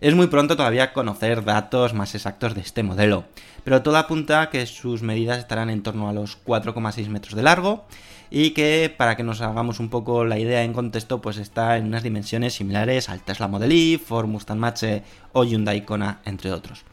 Es 0.00 0.14
muy 0.14 0.26
pronto 0.26 0.56
todavía 0.56 0.92
conocer 0.92 1.42
datos 1.44 1.94
más 1.94 2.14
exactos 2.14 2.54
de 2.54 2.60
este 2.60 2.82
modelo, 2.82 3.24
pero 3.64 3.82
todo 3.82 3.96
apunta 3.96 4.42
a 4.42 4.50
que 4.50 4.66
sus 4.66 5.00
medidas 5.00 5.38
estarán 5.38 5.70
en 5.70 5.82
torno 5.82 6.08
a 6.08 6.12
los 6.12 6.38
4,6 6.44 7.08
metros 7.08 7.34
de 7.34 7.42
largo 7.42 7.86
y 8.30 8.50
que 8.50 8.94
para 8.94 9.16
que 9.16 9.22
nos 9.22 9.40
hagamos 9.40 9.80
un 9.80 9.88
poco 9.88 10.26
la 10.26 10.38
idea 10.38 10.64
en 10.64 10.74
contexto 10.74 11.22
pues 11.22 11.38
está 11.38 11.78
en 11.78 11.86
unas 11.86 12.02
dimensiones 12.02 12.54
similares 12.54 13.08
al 13.08 13.22
Tesla 13.22 13.48
Model 13.48 13.72
Y, 13.72 13.96
Ford 13.96 14.26
Mustang 14.26 14.58
Mach-E 14.58 15.02
o 15.32 15.44
Hyundai 15.44 15.86
Kona 15.86 16.20
entre 16.26 16.52
otros. 16.52 16.84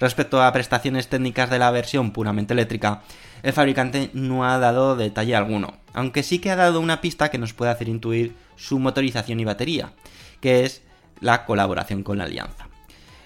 Respecto 0.00 0.42
a 0.42 0.52
prestaciones 0.52 1.08
técnicas 1.08 1.50
de 1.50 1.60
la 1.60 1.70
versión 1.70 2.12
puramente 2.12 2.54
eléctrica, 2.54 3.02
el 3.44 3.52
fabricante 3.52 4.10
no 4.14 4.44
ha 4.44 4.58
dado 4.58 4.96
detalle 4.96 5.36
alguno, 5.36 5.74
aunque 5.92 6.24
sí 6.24 6.40
que 6.40 6.50
ha 6.50 6.56
dado 6.56 6.80
una 6.80 7.00
pista 7.00 7.30
que 7.30 7.38
nos 7.38 7.52
puede 7.52 7.70
hacer 7.70 7.88
intuir 7.88 8.34
su 8.56 8.80
motorización 8.80 9.38
y 9.38 9.44
batería, 9.44 9.92
que 10.40 10.64
es 10.64 10.82
la 11.20 11.44
colaboración 11.44 12.02
con 12.02 12.18
la 12.18 12.24
alianza. 12.24 12.68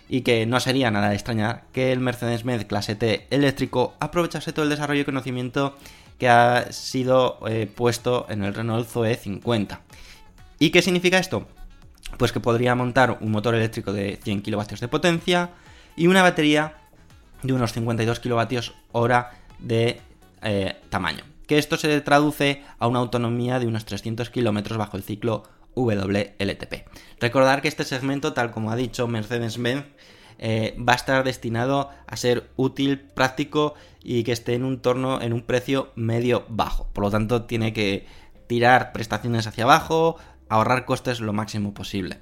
Y 0.08 0.22
que 0.22 0.44
no 0.46 0.60
sería 0.60 0.90
nada 0.90 1.08
de 1.08 1.14
extrañar 1.14 1.64
que 1.72 1.92
el 1.92 2.00
Mercedes-Benz 2.00 2.66
clase 2.66 2.94
T 2.94 3.26
eléctrico 3.30 3.94
aprovechase 4.00 4.52
todo 4.52 4.64
el 4.64 4.70
desarrollo 4.70 5.02
y 5.02 5.04
conocimiento 5.04 5.76
que 6.18 6.28
ha 6.28 6.70
sido 6.72 7.38
eh, 7.48 7.66
puesto 7.66 8.26
en 8.28 8.44
el 8.44 8.54
Renault 8.54 8.88
Zoe 8.88 9.16
50. 9.16 9.80
¿Y 10.58 10.70
qué 10.70 10.82
significa 10.82 11.18
esto? 11.18 11.48
Pues 12.18 12.30
que 12.30 12.40
podría 12.40 12.74
montar 12.74 13.18
un 13.20 13.30
motor 13.30 13.54
eléctrico 13.54 13.92
de 13.92 14.18
100 14.22 14.42
kW 14.42 14.60
de 14.80 14.88
potencia 14.88 15.50
y 15.96 16.06
una 16.06 16.22
batería 16.22 16.74
de 17.42 17.52
unos 17.52 17.72
52 17.72 18.20
kWh 18.20 19.08
de 19.58 20.00
eh, 20.42 20.76
tamaño. 20.90 21.24
Que 21.46 21.58
esto 21.58 21.76
se 21.76 22.00
traduce 22.00 22.62
a 22.78 22.86
una 22.86 23.00
autonomía 23.00 23.58
de 23.58 23.66
unos 23.66 23.84
300 23.84 24.30
km 24.30 24.76
bajo 24.76 24.96
el 24.96 25.02
ciclo 25.02 25.44
WLTP. 25.74 26.86
Recordar 27.20 27.62
que 27.62 27.68
este 27.68 27.84
segmento, 27.84 28.32
tal 28.32 28.50
como 28.50 28.70
ha 28.70 28.76
dicho 28.76 29.06
Mercedes-Benz, 29.08 29.86
eh, 30.38 30.76
va 30.76 30.94
a 30.94 30.96
estar 30.96 31.22
destinado 31.24 31.90
a 32.06 32.16
ser 32.16 32.50
útil, 32.56 32.98
práctico 32.98 33.74
y 34.02 34.24
que 34.24 34.32
esté 34.32 34.54
en 34.54 34.64
un 34.64 34.80
torno 34.80 35.20
en 35.20 35.32
un 35.32 35.42
precio 35.42 35.92
medio 35.94 36.44
bajo. 36.48 36.88
Por 36.92 37.04
lo 37.04 37.10
tanto, 37.10 37.44
tiene 37.44 37.72
que 37.72 38.06
tirar 38.48 38.92
prestaciones 38.92 39.46
hacia 39.46 39.64
abajo, 39.64 40.16
ahorrar 40.48 40.84
costes 40.84 41.20
lo 41.20 41.32
máximo 41.32 41.74
posible. 41.74 42.18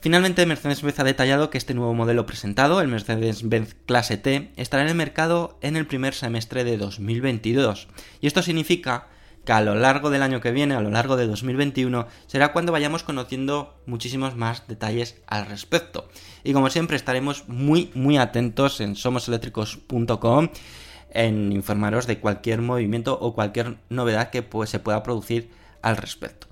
Finalmente, 0.00 0.46
Mercedes-Benz 0.46 1.00
ha 1.00 1.04
detallado 1.04 1.50
que 1.50 1.58
este 1.58 1.74
nuevo 1.74 1.94
modelo 1.94 2.26
presentado, 2.26 2.80
el 2.80 2.88
Mercedes-Benz 2.88 3.74
Clase 3.86 4.18
T, 4.18 4.52
estará 4.56 4.82
en 4.84 4.90
el 4.90 4.94
mercado 4.94 5.58
en 5.62 5.76
el 5.76 5.86
primer 5.86 6.14
semestre 6.14 6.62
de 6.62 6.76
2022. 6.76 7.88
Y 8.20 8.26
esto 8.26 8.42
significa 8.42 9.08
que 9.46 9.52
a 9.52 9.60
lo 9.62 9.76
largo 9.76 10.10
del 10.10 10.22
año 10.22 10.40
que 10.40 10.50
viene, 10.50 10.74
a 10.74 10.80
lo 10.80 10.90
largo 10.90 11.16
de 11.16 11.26
2021, 11.28 12.06
será 12.26 12.52
cuando 12.52 12.72
vayamos 12.72 13.04
conociendo 13.04 13.80
muchísimos 13.86 14.34
más 14.34 14.66
detalles 14.66 15.22
al 15.28 15.46
respecto. 15.46 16.08
Y 16.42 16.52
como 16.52 16.68
siempre 16.68 16.96
estaremos 16.96 17.48
muy 17.48 17.90
muy 17.94 18.18
atentos 18.18 18.80
en 18.80 18.96
somoseléctricos.com 18.96 20.48
en 21.10 21.52
informaros 21.52 22.08
de 22.08 22.18
cualquier 22.18 22.60
movimiento 22.60 23.16
o 23.18 23.34
cualquier 23.34 23.76
novedad 23.88 24.30
que 24.30 24.42
pues, 24.42 24.68
se 24.68 24.80
pueda 24.80 25.04
producir 25.04 25.48
al 25.80 25.96
respecto. 25.96 26.48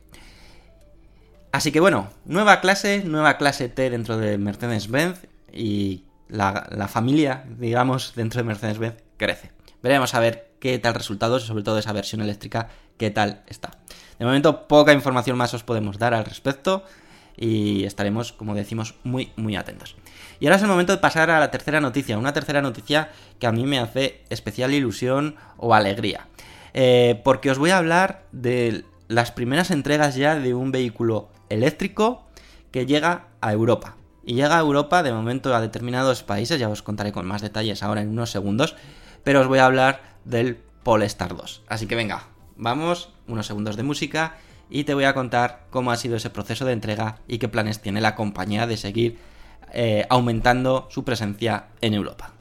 Así 1.50 1.72
que 1.72 1.80
bueno, 1.80 2.10
nueva 2.24 2.60
clase, 2.60 3.02
nueva 3.04 3.36
clase 3.38 3.68
T 3.68 3.90
dentro 3.90 4.18
de 4.18 4.38
Mercedes-Benz 4.38 5.26
y 5.52 6.04
la, 6.28 6.68
la 6.70 6.86
familia, 6.86 7.44
digamos, 7.58 8.14
dentro 8.14 8.38
de 8.38 8.44
Mercedes-Benz 8.44 9.02
crece. 9.16 9.50
Veremos 9.82 10.14
a 10.14 10.20
ver 10.20 10.53
qué 10.64 10.78
tal 10.78 10.94
resultados 10.94 11.44
y 11.44 11.46
sobre 11.46 11.62
todo 11.62 11.78
esa 11.78 11.92
versión 11.92 12.22
eléctrica 12.22 12.68
qué 12.96 13.10
tal 13.10 13.42
está. 13.48 13.72
De 14.18 14.24
momento 14.24 14.66
poca 14.66 14.94
información 14.94 15.36
más 15.36 15.52
os 15.52 15.62
podemos 15.62 15.98
dar 15.98 16.14
al 16.14 16.24
respecto 16.24 16.84
y 17.36 17.84
estaremos, 17.84 18.32
como 18.32 18.54
decimos, 18.54 18.94
muy, 19.04 19.30
muy 19.36 19.56
atentos. 19.56 19.94
Y 20.40 20.46
ahora 20.46 20.56
es 20.56 20.62
el 20.62 20.68
momento 20.68 20.94
de 20.94 21.02
pasar 21.02 21.28
a 21.28 21.38
la 21.38 21.50
tercera 21.50 21.82
noticia, 21.82 22.16
una 22.16 22.32
tercera 22.32 22.62
noticia 22.62 23.10
que 23.38 23.46
a 23.46 23.52
mí 23.52 23.66
me 23.66 23.78
hace 23.78 24.22
especial 24.30 24.72
ilusión 24.72 25.36
o 25.58 25.74
alegría. 25.74 26.28
Eh, 26.72 27.20
porque 27.24 27.50
os 27.50 27.58
voy 27.58 27.68
a 27.68 27.76
hablar 27.76 28.24
de 28.32 28.86
las 29.06 29.32
primeras 29.32 29.70
entregas 29.70 30.14
ya 30.14 30.34
de 30.34 30.54
un 30.54 30.72
vehículo 30.72 31.28
eléctrico 31.50 32.24
que 32.70 32.86
llega 32.86 33.26
a 33.42 33.52
Europa. 33.52 33.96
Y 34.24 34.32
llega 34.32 34.56
a 34.56 34.60
Europa 34.60 35.02
de 35.02 35.12
momento 35.12 35.54
a 35.54 35.60
determinados 35.60 36.22
países, 36.22 36.58
ya 36.58 36.70
os 36.70 36.80
contaré 36.80 37.12
con 37.12 37.26
más 37.26 37.42
detalles 37.42 37.82
ahora 37.82 38.00
en 38.00 38.08
unos 38.08 38.30
segundos, 38.30 38.76
pero 39.24 39.42
os 39.42 39.46
voy 39.46 39.58
a 39.58 39.66
hablar 39.66 40.13
del 40.24 40.56
Polestar 40.82 41.36
2. 41.36 41.62
Así 41.68 41.86
que 41.86 41.94
venga, 41.94 42.24
Vamos, 42.56 43.10
unos 43.26 43.46
segundos 43.46 43.76
de 43.76 43.82
música 43.82 44.36
y 44.70 44.84
te 44.84 44.94
voy 44.94 45.04
a 45.04 45.14
contar 45.14 45.66
cómo 45.70 45.90
ha 45.90 45.96
sido 45.96 46.16
ese 46.16 46.30
proceso 46.30 46.64
de 46.64 46.72
entrega 46.72 47.18
y 47.26 47.38
qué 47.38 47.48
planes 47.48 47.80
tiene 47.80 48.00
la 48.00 48.14
compañía 48.14 48.66
de 48.66 48.76
seguir 48.76 49.18
eh, 49.72 50.06
aumentando 50.08 50.86
su 50.90 51.04
presencia 51.04 51.66
en 51.80 51.94
Europa. 51.94 52.33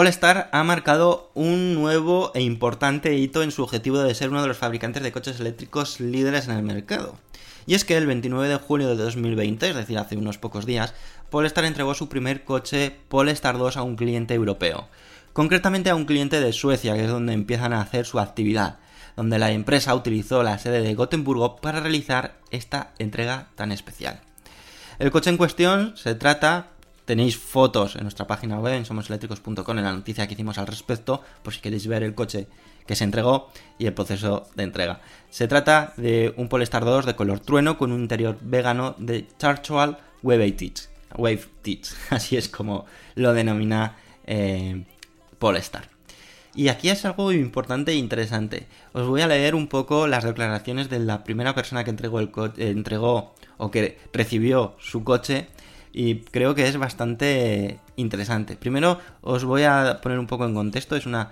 Polestar 0.00 0.48
ha 0.52 0.64
marcado 0.64 1.30
un 1.34 1.74
nuevo 1.74 2.32
e 2.34 2.40
importante 2.40 3.18
hito 3.18 3.42
en 3.42 3.50
su 3.50 3.62
objetivo 3.62 3.98
de 3.98 4.14
ser 4.14 4.30
uno 4.30 4.40
de 4.40 4.48
los 4.48 4.56
fabricantes 4.56 5.02
de 5.02 5.12
coches 5.12 5.40
eléctricos 5.40 6.00
líderes 6.00 6.48
en 6.48 6.56
el 6.56 6.62
mercado. 6.62 7.18
Y 7.66 7.74
es 7.74 7.84
que 7.84 7.98
el 7.98 8.06
29 8.06 8.48
de 8.48 8.56
julio 8.56 8.88
de 8.88 8.96
2020, 8.96 9.68
es 9.68 9.76
decir, 9.76 9.98
hace 9.98 10.16
unos 10.16 10.38
pocos 10.38 10.64
días, 10.64 10.94
Polestar 11.28 11.66
entregó 11.66 11.92
su 11.92 12.08
primer 12.08 12.44
coche 12.44 12.96
Polestar 13.10 13.58
2 13.58 13.76
a 13.76 13.82
un 13.82 13.96
cliente 13.96 14.32
europeo. 14.32 14.88
Concretamente 15.34 15.90
a 15.90 15.94
un 15.94 16.06
cliente 16.06 16.40
de 16.40 16.54
Suecia, 16.54 16.94
que 16.94 17.04
es 17.04 17.10
donde 17.10 17.34
empiezan 17.34 17.74
a 17.74 17.82
hacer 17.82 18.06
su 18.06 18.20
actividad, 18.20 18.78
donde 19.16 19.38
la 19.38 19.50
empresa 19.50 19.94
utilizó 19.94 20.42
la 20.42 20.58
sede 20.58 20.80
de 20.80 20.94
Gotemburgo 20.94 21.56
para 21.56 21.80
realizar 21.80 22.38
esta 22.50 22.94
entrega 22.98 23.48
tan 23.54 23.70
especial. 23.70 24.22
El 24.98 25.10
coche 25.10 25.28
en 25.28 25.36
cuestión 25.36 25.92
se 25.98 26.14
trata, 26.14 26.68
tenéis 27.10 27.36
fotos 27.36 27.96
en 27.96 28.02
nuestra 28.02 28.28
página 28.28 28.60
web 28.60 28.74
en 28.74 28.84
somoseléctricos.com 28.84 29.76
en 29.78 29.82
la 29.84 29.92
noticia 29.92 30.28
que 30.28 30.34
hicimos 30.34 30.58
al 30.58 30.68
respecto, 30.68 31.20
por 31.42 31.52
si 31.52 31.58
queréis 31.60 31.88
ver 31.88 32.04
el 32.04 32.14
coche 32.14 32.46
que 32.86 32.94
se 32.94 33.02
entregó 33.02 33.50
y 33.80 33.86
el 33.86 33.94
proceso 33.94 34.46
de 34.54 34.62
entrega. 34.62 35.00
Se 35.28 35.48
trata 35.48 35.92
de 35.96 36.32
un 36.36 36.48
Polestar 36.48 36.84
2 36.84 37.06
de 37.06 37.16
color 37.16 37.40
trueno 37.40 37.76
con 37.78 37.90
un 37.90 38.02
interior 38.02 38.38
vegano 38.40 38.94
de 38.98 39.26
Charcoal 39.40 39.98
Wave 40.22 40.52
Teach. 40.52 40.88
Wave 41.16 41.42
Teach, 41.62 41.88
así 42.10 42.36
es 42.36 42.48
como 42.48 42.86
lo 43.16 43.32
denomina 43.32 43.96
eh, 44.24 44.84
Polestar. 45.40 45.88
Y 46.54 46.68
aquí 46.68 46.90
es 46.90 47.04
algo 47.04 47.32
importante 47.32 47.90
e 47.90 47.96
interesante. 47.96 48.68
Os 48.92 49.08
voy 49.08 49.22
a 49.22 49.26
leer 49.26 49.56
un 49.56 49.66
poco 49.66 50.06
las 50.06 50.22
declaraciones 50.22 50.88
de 50.88 51.00
la 51.00 51.24
primera 51.24 51.56
persona 51.56 51.82
que 51.82 51.90
entregó, 51.90 52.20
el 52.20 52.30
co- 52.30 52.46
eh, 52.56 52.70
entregó 52.70 53.34
o 53.56 53.72
que 53.72 53.98
recibió 54.12 54.76
su 54.78 55.02
coche 55.02 55.48
y 55.92 56.16
creo 56.20 56.54
que 56.54 56.68
es 56.68 56.76
bastante 56.76 57.78
interesante. 57.96 58.56
Primero 58.56 58.98
os 59.22 59.44
voy 59.44 59.64
a 59.64 60.00
poner 60.02 60.18
un 60.18 60.26
poco 60.26 60.44
en 60.46 60.54
contexto. 60.54 60.96
Es 60.96 61.06
una 61.06 61.30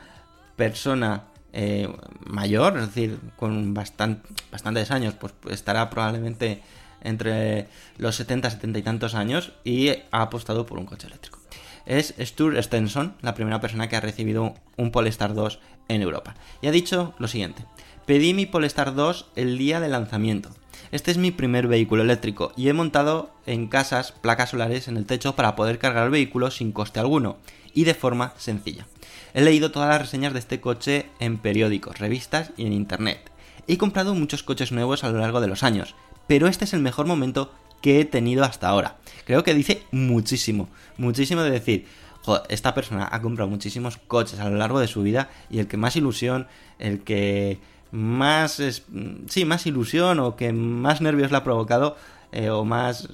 persona 0.56 1.24
eh, 1.52 1.88
mayor, 2.26 2.76
es 2.78 2.86
decir, 2.86 3.18
con 3.36 3.74
bastan- 3.74 4.20
bastantes 4.50 4.90
años, 4.90 5.14
pues 5.14 5.32
estará 5.50 5.88
probablemente 5.90 6.62
entre 7.02 7.68
los 7.96 8.16
70, 8.16 8.50
70 8.50 8.78
y 8.78 8.82
tantos 8.82 9.14
años 9.14 9.52
y 9.64 9.90
ha 9.90 10.22
apostado 10.22 10.66
por 10.66 10.78
un 10.78 10.86
coche 10.86 11.06
eléctrico. 11.06 11.38
Es 11.86 12.14
Sture 12.18 12.62
Stenson, 12.62 13.14
la 13.22 13.34
primera 13.34 13.60
persona 13.60 13.88
que 13.88 13.96
ha 13.96 14.00
recibido 14.00 14.54
un 14.76 14.90
Polestar 14.90 15.32
2 15.34 15.58
en 15.88 16.02
Europa. 16.02 16.34
Y 16.60 16.66
ha 16.66 16.70
dicho 16.72 17.14
lo 17.18 17.28
siguiente. 17.28 17.64
Pedí 18.04 18.34
mi 18.34 18.44
Polestar 18.46 18.94
2 18.94 19.30
el 19.36 19.56
día 19.56 19.80
de 19.80 19.88
lanzamiento. 19.88 20.50
Este 20.90 21.10
es 21.10 21.18
mi 21.18 21.30
primer 21.30 21.68
vehículo 21.68 22.02
eléctrico 22.02 22.52
y 22.56 22.68
he 22.68 22.72
montado 22.72 23.30
en 23.46 23.68
casas 23.68 24.12
placas 24.12 24.50
solares 24.50 24.88
en 24.88 24.96
el 24.96 25.06
techo 25.06 25.36
para 25.36 25.56
poder 25.56 25.78
cargar 25.78 26.04
el 26.04 26.10
vehículo 26.10 26.50
sin 26.50 26.72
coste 26.72 27.00
alguno 27.00 27.38
y 27.74 27.84
de 27.84 27.94
forma 27.94 28.32
sencilla. 28.38 28.86
He 29.34 29.42
leído 29.42 29.70
todas 29.70 29.88
las 29.88 30.00
reseñas 30.00 30.32
de 30.32 30.38
este 30.38 30.60
coche 30.60 31.06
en 31.20 31.38
periódicos, 31.38 31.98
revistas 31.98 32.52
y 32.56 32.66
en 32.66 32.72
internet. 32.72 33.30
He 33.66 33.76
comprado 33.76 34.14
muchos 34.14 34.42
coches 34.42 34.72
nuevos 34.72 35.04
a 35.04 35.10
lo 35.10 35.18
largo 35.18 35.40
de 35.40 35.48
los 35.48 35.62
años, 35.62 35.94
pero 36.26 36.48
este 36.48 36.64
es 36.64 36.72
el 36.72 36.80
mejor 36.80 37.06
momento 37.06 37.52
que 37.82 38.00
he 38.00 38.04
tenido 38.04 38.44
hasta 38.44 38.68
ahora. 38.68 38.96
Creo 39.26 39.44
que 39.44 39.54
dice 39.54 39.82
muchísimo, 39.92 40.68
muchísimo 40.96 41.42
de 41.42 41.50
decir, 41.50 41.86
joder, 42.22 42.42
esta 42.48 42.74
persona 42.74 43.08
ha 43.10 43.22
comprado 43.22 43.50
muchísimos 43.50 43.98
coches 43.98 44.40
a 44.40 44.48
lo 44.48 44.56
largo 44.56 44.80
de 44.80 44.88
su 44.88 45.02
vida 45.02 45.30
y 45.50 45.58
el 45.58 45.68
que 45.68 45.76
más 45.76 45.96
ilusión, 45.96 46.48
el 46.78 47.00
que 47.00 47.58
más, 47.92 48.60
es, 48.60 48.82
sí, 49.28 49.44
más 49.44 49.66
ilusión 49.66 50.20
o 50.20 50.36
que 50.36 50.52
más 50.52 51.00
nervios 51.00 51.30
le 51.30 51.36
ha 51.38 51.44
provocado 51.44 51.96
eh, 52.32 52.50
o 52.50 52.64
más, 52.64 53.08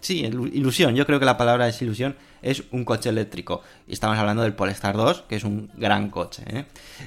sí, 0.00 0.22
ilu- 0.24 0.50
ilusión, 0.52 0.94
yo 0.94 1.06
creo 1.06 1.18
que 1.20 1.26
la 1.26 1.36
palabra 1.36 1.68
es 1.68 1.80
ilusión, 1.82 2.16
es 2.42 2.64
un 2.72 2.84
coche 2.84 3.08
eléctrico. 3.10 3.62
Y 3.86 3.92
estamos 3.92 4.18
hablando 4.18 4.42
del 4.42 4.54
Polestar 4.54 4.96
2, 4.96 5.22
que 5.28 5.36
es 5.36 5.44
un 5.44 5.70
gran 5.76 6.10
coche, 6.10 6.42
¿eh? 6.48 6.64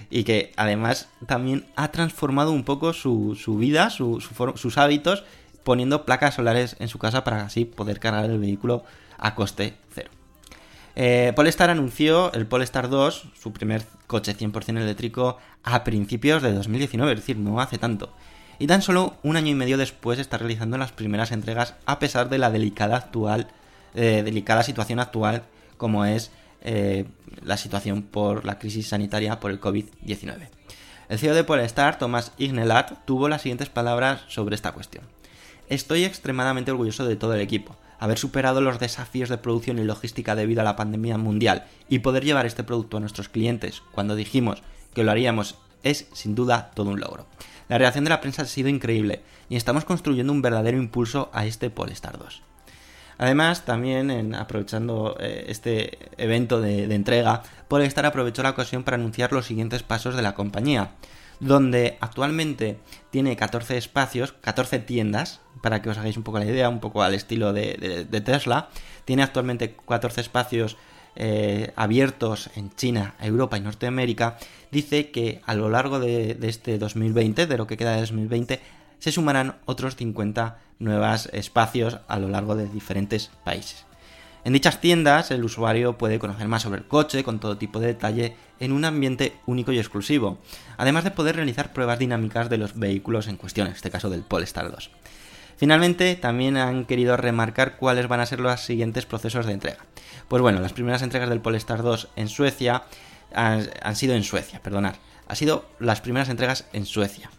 Y 0.09 0.23
que 0.23 0.53
además 0.55 1.09
también 1.27 1.65
ha 1.75 1.91
transformado 1.91 2.51
un 2.51 2.63
poco 2.63 2.93
su, 2.93 3.35
su 3.35 3.57
vida, 3.57 3.89
su- 3.89 4.21
sus 4.55 4.77
hábitos, 4.77 5.23
poniendo 5.63 6.05
placas 6.05 6.35
solares 6.35 6.75
en 6.79 6.87
su 6.87 6.99
casa 6.99 7.23
para 7.23 7.43
así 7.45 7.65
poder 7.65 7.99
cargar 7.99 8.25
el 8.29 8.39
vehículo 8.39 8.83
a 9.17 9.33
coste 9.35 9.73
cero. 9.93 10.09
Eh, 10.95 11.33
Polestar 11.35 11.69
anunció 11.69 12.31
el 12.33 12.47
Polestar 12.47 12.89
2, 12.89 13.27
su 13.39 13.51
primer 13.51 13.83
coche 14.07 14.35
100% 14.35 14.81
eléctrico, 14.81 15.37
a 15.63 15.83
principios 15.83 16.41
de 16.41 16.53
2019, 16.53 17.11
es 17.11 17.19
decir, 17.19 17.37
no 17.37 17.59
hace 17.59 17.77
tanto. 17.77 18.13
Y 18.59 18.67
tan 18.67 18.81
solo 18.81 19.15
un 19.23 19.35
año 19.35 19.51
y 19.51 19.55
medio 19.55 19.77
después 19.77 20.19
está 20.19 20.37
realizando 20.37 20.77
las 20.77 20.93
primeras 20.93 21.31
entregas 21.31 21.75
a 21.85 21.99
pesar 21.99 22.29
de 22.29 22.37
la 22.37 22.49
delicada 22.49 22.95
actual, 22.95 23.47
eh, 23.93 24.21
delicada 24.23 24.63
situación 24.63 24.99
actual 24.99 25.43
como 25.77 26.05
es 26.05 26.31
eh, 26.61 27.05
la 27.43 27.57
situación 27.57 28.01
por 28.01 28.45
la 28.45 28.57
crisis 28.57 28.87
sanitaria 28.87 29.39
por 29.39 29.51
el 29.51 29.59
COVID-19. 29.59 30.49
El 31.09 31.19
CEO 31.19 31.35
de 31.35 31.43
Polestar, 31.43 31.99
Thomas 31.99 32.31
Ignelat, 32.37 33.05
tuvo 33.05 33.29
las 33.29 33.41
siguientes 33.41 33.69
palabras 33.69 34.21
sobre 34.29 34.55
esta 34.55 34.71
cuestión. 34.71 35.03
Estoy 35.67 36.05
extremadamente 36.05 36.71
orgulloso 36.71 37.05
de 37.05 37.15
todo 37.15 37.33
el 37.33 37.41
equipo. 37.41 37.75
Haber 37.99 38.17
superado 38.17 38.61
los 38.61 38.79
desafíos 38.79 39.29
de 39.29 39.37
producción 39.37 39.79
y 39.79 39.83
logística 39.83 40.35
debido 40.35 40.61
a 40.61 40.65
la 40.65 40.75
pandemia 40.75 41.17
mundial 41.17 41.65
y 41.89 41.99
poder 41.99 42.25
llevar 42.25 42.45
este 42.45 42.63
producto 42.63 42.97
a 42.97 42.99
nuestros 42.99 43.29
clientes 43.29 43.81
cuando 43.91 44.15
dijimos 44.15 44.63
que 44.93 45.03
lo 45.03 45.11
haríamos 45.11 45.57
es 45.83 46.07
sin 46.13 46.35
duda 46.35 46.71
todo 46.73 46.89
un 46.89 46.99
logro. 46.99 47.25
La 47.67 47.77
reacción 47.77 48.03
de 48.03 48.09
la 48.09 48.21
prensa 48.21 48.43
ha 48.43 48.45
sido 48.45 48.69
increíble 48.69 49.21
y 49.49 49.55
estamos 49.55 49.85
construyendo 49.85 50.33
un 50.33 50.41
verdadero 50.41 50.77
impulso 50.77 51.29
a 51.33 51.45
este 51.45 51.69
Polestar 51.69 52.17
2. 52.17 52.41
Además, 53.17 53.63
también 53.63 54.35
aprovechando 54.35 55.15
eh, 55.19 55.45
este 55.47 55.97
evento 56.17 56.59
de, 56.59 56.87
de 56.87 56.95
entrega, 56.95 57.43
Polestar 57.67 58.05
aprovechó 58.05 58.43
la 58.43 58.49
ocasión 58.49 58.83
para 58.83 58.95
anunciar 58.95 59.31
los 59.31 59.45
siguientes 59.45 59.83
pasos 59.83 60.15
de 60.15 60.21
la 60.21 60.35
compañía, 60.35 60.91
donde 61.39 61.97
actualmente 62.01 62.77
tiene 63.09 63.35
14 63.35 63.77
espacios, 63.77 64.33
14 64.41 64.79
tiendas, 64.79 65.41
para 65.61 65.81
que 65.81 65.89
os 65.89 65.97
hagáis 65.97 66.17
un 66.17 66.23
poco 66.23 66.39
la 66.39 66.45
idea, 66.45 66.69
un 66.69 66.79
poco 66.79 67.03
al 67.03 67.13
estilo 67.13 67.53
de, 67.53 68.05
Tesla. 68.23 68.69
Tiene 69.05 69.23
actualmente 69.23 69.75
14 69.87 70.21
espacios 70.21 70.77
eh, 71.15 71.71
abiertos 71.75 72.49
en 72.55 72.73
China, 72.75 73.15
Europa 73.19 73.57
y 73.57 73.61
Norteamérica. 73.61 74.37
Dice 74.71 75.11
que 75.11 75.41
a 75.45 75.53
lo 75.53 75.69
largo 75.69 75.99
de, 75.99 76.35
de 76.35 76.49
este 76.49 76.77
2020, 76.77 77.47
de 77.47 77.57
lo 77.57 77.67
que 77.67 77.77
queda 77.77 77.93
de 77.93 78.01
2020, 78.01 78.59
se 78.99 79.11
sumarán 79.11 79.57
otros 79.65 79.95
50 79.95 80.59
nuevos 80.79 81.29
espacios 81.31 81.99
a 82.07 82.19
lo 82.19 82.27
largo 82.27 82.55
de 82.55 82.67
diferentes 82.67 83.31
países. 83.43 83.85
En 84.45 84.53
dichas 84.53 84.79
tiendas 84.79 85.31
el 85.31 85.43
usuario 85.43 85.97
puede 85.97 86.19
conocer 86.19 86.47
más 86.47 86.61
sobre 86.61 86.77
el 86.77 86.87
coche 86.87 87.23
con 87.23 87.39
todo 87.39 87.57
tipo 87.57 87.79
de 87.79 87.87
detalle 87.87 88.35
en 88.59 88.73
un 88.73 88.85
ambiente 88.85 89.33
único 89.47 89.71
y 89.71 89.79
exclusivo, 89.79 90.37
además 90.77 91.03
de 91.03 91.09
poder 91.09 91.35
realizar 91.35 91.73
pruebas 91.73 91.97
dinámicas 91.97 92.47
de 92.47 92.59
los 92.59 92.77
vehículos 92.77 93.27
en 93.27 93.37
cuestión, 93.37 93.65
en 93.65 93.73
este 93.73 93.89
caso 93.89 94.11
del 94.11 94.21
Polestar 94.21 94.69
2. 94.69 94.91
Finalmente, 95.57 96.15
también 96.15 96.57
han 96.57 96.85
querido 96.85 97.17
remarcar 97.17 97.77
cuáles 97.77 98.07
van 98.07 98.19
a 98.19 98.27
ser 98.27 98.39
los 98.39 98.61
siguientes 98.61 99.07
procesos 99.07 99.47
de 99.47 99.53
entrega. 99.53 99.83
Pues 100.27 100.43
bueno, 100.43 100.59
las 100.59 100.73
primeras 100.73 101.01
entregas 101.01 101.29
del 101.29 101.41
Polestar 101.41 101.81
2 101.81 102.09
en 102.15 102.27
Suecia 102.27 102.83
han, 103.33 103.95
sido 103.95 104.13
en 104.13 104.23
Suecia, 104.23 104.61
perdonad. 104.61 104.93
Han 105.27 105.35
sido 105.37 105.65
las 105.79 106.01
primeras 106.01 106.29
entregas 106.29 106.67
en 106.71 106.85
Suecia. 106.85 107.31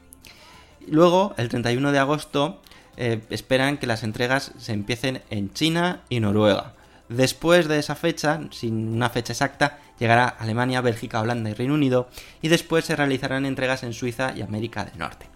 Luego, 0.89 1.35
el 1.37 1.51
31 1.51 1.93
de 1.93 1.99
agosto, 2.01 2.61
eh, 2.97 3.21
esperan 3.31 3.79
que 3.79 3.87
las 3.87 4.03
entregas 4.03 4.51
se 4.59 4.73
empiecen 4.73 5.23
en 5.31 5.53
China 5.53 6.01
y 6.09 6.19
Noruega. 6.19 6.75
Después 7.09 7.69
de 7.69 7.79
esa 7.79 7.95
fecha, 7.95 8.41
sin 8.51 8.95
una 8.95 9.11
fecha 9.11 9.33
exacta, 9.33 9.79
llegará 9.99 10.27
Alemania, 10.27 10.81
Bélgica, 10.81 11.21
Holanda 11.21 11.51
y 11.51 11.55
Reino 11.55 11.75
Unido, 11.75 12.09
y 12.43 12.49
después 12.49 12.85
se 12.85 12.97
realizarán 12.97 13.47
entregas 13.47 13.83
en 13.83 13.93
Suiza 13.93 14.33
y 14.37 14.43
América 14.43 14.85
del 14.85 14.99
Norte. 14.99 15.29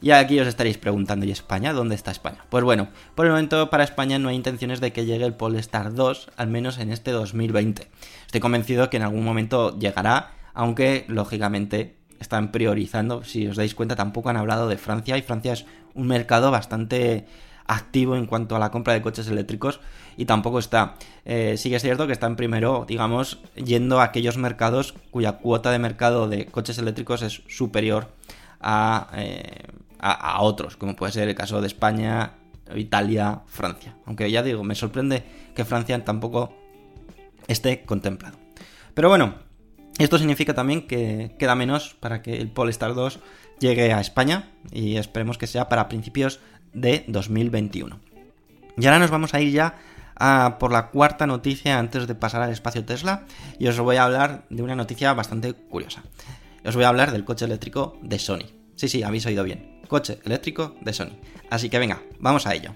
Y 0.00 0.10
aquí 0.10 0.38
os 0.38 0.46
estaréis 0.46 0.76
preguntando, 0.76 1.24
¿y 1.24 1.30
España? 1.30 1.72
¿Dónde 1.72 1.94
está 1.94 2.10
España? 2.10 2.44
Pues 2.50 2.62
bueno, 2.62 2.88
por 3.14 3.24
el 3.24 3.32
momento 3.32 3.70
para 3.70 3.84
España 3.84 4.18
no 4.18 4.28
hay 4.28 4.36
intenciones 4.36 4.80
de 4.80 4.92
que 4.92 5.06
llegue 5.06 5.24
el 5.24 5.32
Polestar 5.32 5.94
2, 5.94 6.30
al 6.36 6.48
menos 6.48 6.76
en 6.76 6.90
este 6.90 7.10
2020. 7.10 7.88
Estoy 8.26 8.40
convencido 8.40 8.90
que 8.90 8.98
en 8.98 9.04
algún 9.04 9.24
momento 9.24 9.78
llegará, 9.78 10.32
aunque 10.52 11.06
lógicamente 11.08 11.96
están 12.20 12.52
priorizando, 12.52 13.24
si 13.24 13.46
os 13.46 13.56
dais 13.56 13.74
cuenta 13.74 13.96
tampoco 13.96 14.28
han 14.28 14.36
hablado 14.36 14.68
de 14.68 14.76
Francia 14.76 15.16
y 15.16 15.22
Francia 15.22 15.52
es 15.52 15.64
un 15.94 16.06
mercado 16.06 16.50
bastante 16.50 17.26
activo 17.66 18.16
en 18.16 18.26
cuanto 18.26 18.56
a 18.56 18.58
la 18.58 18.70
compra 18.70 18.92
de 18.92 19.02
coches 19.02 19.28
eléctricos 19.28 19.80
y 20.16 20.24
tampoco 20.24 20.58
está. 20.58 20.94
Eh, 21.24 21.56
sí 21.56 21.70
que 21.70 21.76
es 21.76 21.82
cierto 21.82 22.06
que 22.06 22.12
están 22.12 22.36
primero, 22.36 22.84
digamos, 22.86 23.40
yendo 23.54 24.00
a 24.00 24.04
aquellos 24.04 24.36
mercados 24.36 24.94
cuya 25.10 25.32
cuota 25.32 25.70
de 25.70 25.78
mercado 25.78 26.28
de 26.28 26.46
coches 26.46 26.78
eléctricos 26.78 27.22
es 27.22 27.42
superior 27.48 28.08
a, 28.60 29.10
eh, 29.16 29.68
a, 29.98 30.12
a 30.12 30.42
otros, 30.42 30.76
como 30.76 30.96
puede 30.96 31.12
ser 31.12 31.28
el 31.28 31.34
caso 31.34 31.60
de 31.60 31.66
España, 31.66 32.34
Italia, 32.74 33.42
Francia. 33.46 33.96
Aunque 34.06 34.30
ya 34.30 34.42
digo, 34.42 34.64
me 34.64 34.74
sorprende 34.74 35.22
que 35.54 35.64
Francia 35.64 36.02
tampoco 36.04 36.54
esté 37.46 37.82
contemplado. 37.84 38.38
Pero 38.94 39.08
bueno, 39.08 39.34
esto 39.98 40.18
significa 40.18 40.54
también 40.54 40.86
que 40.86 41.34
queda 41.38 41.54
menos 41.54 41.94
para 42.00 42.22
que 42.22 42.36
el 42.36 42.48
Polestar 42.48 42.94
2 42.94 43.20
llegue 43.60 43.92
a 43.92 44.00
España 44.00 44.50
y 44.72 44.96
esperemos 44.96 45.38
que 45.38 45.46
sea 45.46 45.68
para 45.68 45.88
principios 45.88 46.40
de 46.72 47.04
2021. 47.06 48.00
Y 48.76 48.86
ahora 48.86 48.98
nos 48.98 49.10
vamos 49.10 49.34
a 49.34 49.40
ir 49.40 49.52
ya 49.52 49.76
por 50.58 50.72
la 50.72 50.88
cuarta 50.88 51.26
noticia 51.26 51.78
antes 51.78 52.06
de 52.06 52.14
pasar 52.14 52.42
al 52.42 52.52
espacio 52.52 52.84
Tesla 52.84 53.24
y 53.58 53.66
os 53.66 53.78
voy 53.78 53.96
a 53.96 54.04
hablar 54.04 54.44
de 54.50 54.62
una 54.62 54.76
noticia 54.76 55.12
bastante 55.12 55.52
curiosa. 55.52 56.02
Os 56.64 56.74
voy 56.74 56.84
a 56.84 56.88
hablar 56.88 57.12
del 57.12 57.24
coche 57.24 57.44
eléctrico 57.44 57.98
de 58.02 58.18
Sony. 58.18 58.46
Sí, 58.76 58.88
sí, 58.88 59.02
habéis 59.02 59.26
oído 59.26 59.44
bien. 59.44 59.80
coche 59.88 60.18
eléctrico 60.24 60.76
de 60.80 60.92
Sony. 60.92 61.12
Así 61.50 61.68
que 61.68 61.78
venga, 61.78 62.00
vamos 62.18 62.46
a 62.46 62.54
ello. 62.54 62.74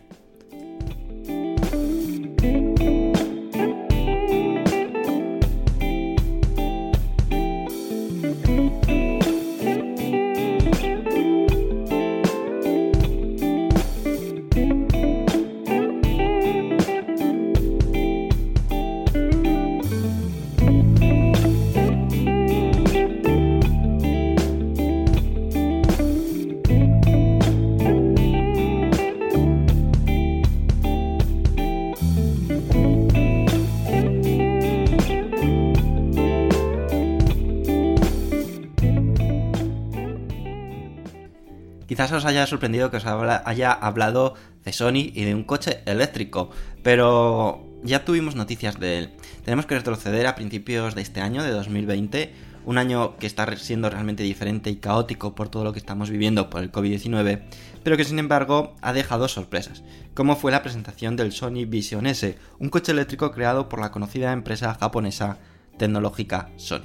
Os 42.19 42.25
haya 42.25 42.47
sorprendido 42.47 42.91
que 42.91 42.99
os 42.99 43.07
haya 43.07 43.73
hablado 43.73 44.35
de 44.65 44.73
Sony 44.73 45.11
y 45.15 45.25
de 45.25 45.35
un 45.35 45.45
coche 45.45 45.81
eléctrico, 45.87 46.51
pero 46.83 47.65
ya 47.83 48.05
tuvimos 48.05 48.35
noticias 48.35 48.79
de 48.79 48.99
él. 48.99 49.11
Tenemos 49.45 49.67
que 49.67 49.77
retroceder 49.77 50.27
a 50.27 50.35
principios 50.35 50.95
de 50.95 51.03
este 51.03 51.21
año, 51.21 51.43
de 51.43 51.51
2020, 51.51 52.35
un 52.67 52.77
año 52.77 53.17
que 53.17 53.27
está 53.27 53.57
siendo 53.57 53.89
realmente 53.89 54.23
diferente 54.23 54.69
y 54.69 54.77
caótico 54.77 55.35
por 55.35 55.49
todo 55.49 55.65
lo 55.65 55.73
que 55.73 55.79
estamos 55.79 56.11
viviendo 56.11 56.51
por 56.51 56.63
el 56.63 56.71
COVID-19, 56.71 57.43
pero 57.83 57.97
que 57.97 58.05
sin 58.05 58.19
embargo 58.19 58.75
ha 58.83 58.93
dejado 58.93 59.29
sorpresas, 59.29 59.83
como 60.15 60.37
fue 60.37 60.53
la 60.53 60.63
presentación 60.63 61.17
del 61.17 61.33
Sony 61.33 61.65
Vision 61.67 62.07
S, 62.07 62.37
un 62.59 62.69
coche 62.69 62.93
eléctrico 62.93 63.31
creado 63.31 63.69
por 63.69 63.81
la 63.81 63.91
conocida 63.91 64.33
empresa 64.33 64.77
japonesa 64.79 65.39
tecnológica 65.79 66.51
Sony. 66.57 66.85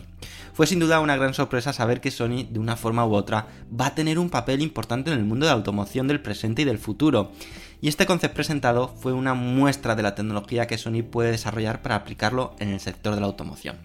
Fue 0.54 0.68
sin 0.68 0.80
duda 0.80 1.00
una 1.00 1.16
gran 1.16 1.34
sorpresa 1.34 1.74
saber 1.74 2.00
que 2.00 2.12
Sony, 2.12 2.46
de 2.50 2.60
una 2.60 2.76
forma 2.76 3.06
u 3.06 3.16
otra, 3.16 3.48
va 3.80 3.88
a 3.88 3.96
tener 3.96 4.20
un 4.20 4.30
papel 4.30 4.62
importante 4.62 5.12
en 5.12 5.18
el 5.18 5.26
mundo 5.26 5.46
de 5.46 5.50
la 5.50 5.58
automoción 5.58 6.08
del 6.08 6.22
presente 6.22 6.62
y 6.62 6.66
del 6.66 6.78
futuro. 6.78 7.32
Y 7.82 7.88
este 7.88 8.06
concepto 8.06 8.36
presentado 8.36 8.88
fue 8.88 9.14
una 9.14 9.34
muestra 9.34 9.96
de 9.96 10.04
la 10.04 10.14
tecnología 10.14 10.68
que 10.68 10.78
Sony 10.78 11.02
puede 11.04 11.32
desarrollar 11.32 11.82
para 11.82 11.96
aplicarlo 11.96 12.56
en 12.60 12.70
el 12.70 12.80
sector 12.80 13.16
de 13.16 13.22
la 13.22 13.28
automoción. 13.28 13.78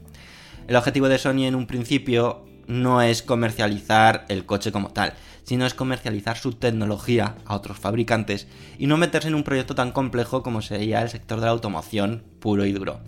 El 0.69 0.77
objetivo 0.77 1.09
de 1.09 1.19
Sony 1.19 1.47
en 1.47 1.55
un 1.55 1.67
principio 1.67 2.45
no 2.67 3.01
es 3.01 3.23
comercializar 3.23 4.27
el 4.29 4.45
coche 4.45 4.71
como 4.71 4.91
tal, 4.91 5.15
sino 5.43 5.65
es 5.65 5.73
comercializar 5.73 6.37
su 6.37 6.53
tecnología 6.53 7.37
a 7.47 7.57
otros 7.57 7.79
fabricantes 7.79 8.47
y 8.79 8.87
no 8.87 8.99
meterse 8.99 9.29
en 9.29 9.35
un 9.35 9.43
proyecto 9.43 9.75
tan 9.75 9.93
complejo 9.93 10.43
como 10.43 10.61
sería 10.61 11.01
el 11.01 11.09
sector 11.09 11.41
de 11.41 11.47
la 11.47 11.53
automoción 11.53 12.23
puro 12.39 12.67
y 12.67 12.73
duro. 12.73 13.01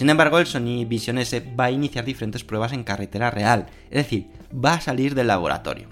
Sin 0.00 0.08
embargo, 0.08 0.38
el 0.38 0.46
Sony 0.46 0.86
Vision 0.86 1.18
S 1.18 1.44
va 1.60 1.64
a 1.66 1.70
iniciar 1.70 2.06
diferentes 2.06 2.42
pruebas 2.42 2.72
en 2.72 2.84
carretera 2.84 3.30
real, 3.30 3.66
es 3.90 4.04
decir, 4.04 4.28
va 4.50 4.72
a 4.72 4.80
salir 4.80 5.14
del 5.14 5.26
laboratorio. 5.26 5.88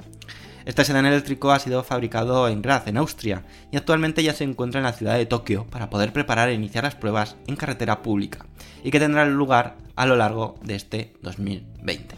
Este 0.64 0.82
sedán 0.82 1.04
eléctrico 1.04 1.52
ha 1.52 1.58
sido 1.58 1.82
fabricado 1.82 2.48
en 2.48 2.62
Graz, 2.62 2.86
en 2.86 2.96
Austria, 2.96 3.44
y 3.70 3.76
actualmente 3.76 4.22
ya 4.22 4.32
se 4.32 4.44
encuentra 4.44 4.80
en 4.80 4.84
la 4.84 4.94
ciudad 4.94 5.18
de 5.18 5.26
Tokio 5.26 5.66
para 5.66 5.90
poder 5.90 6.14
preparar 6.14 6.48
e 6.48 6.54
iniciar 6.54 6.84
las 6.84 6.94
pruebas 6.94 7.36
en 7.48 7.56
carretera 7.56 8.00
pública, 8.00 8.46
y 8.82 8.90
que 8.90 8.98
tendrán 8.98 9.34
lugar 9.34 9.76
a 9.94 10.06
lo 10.06 10.16
largo 10.16 10.54
de 10.64 10.76
este 10.76 11.12
2020. 11.20 12.16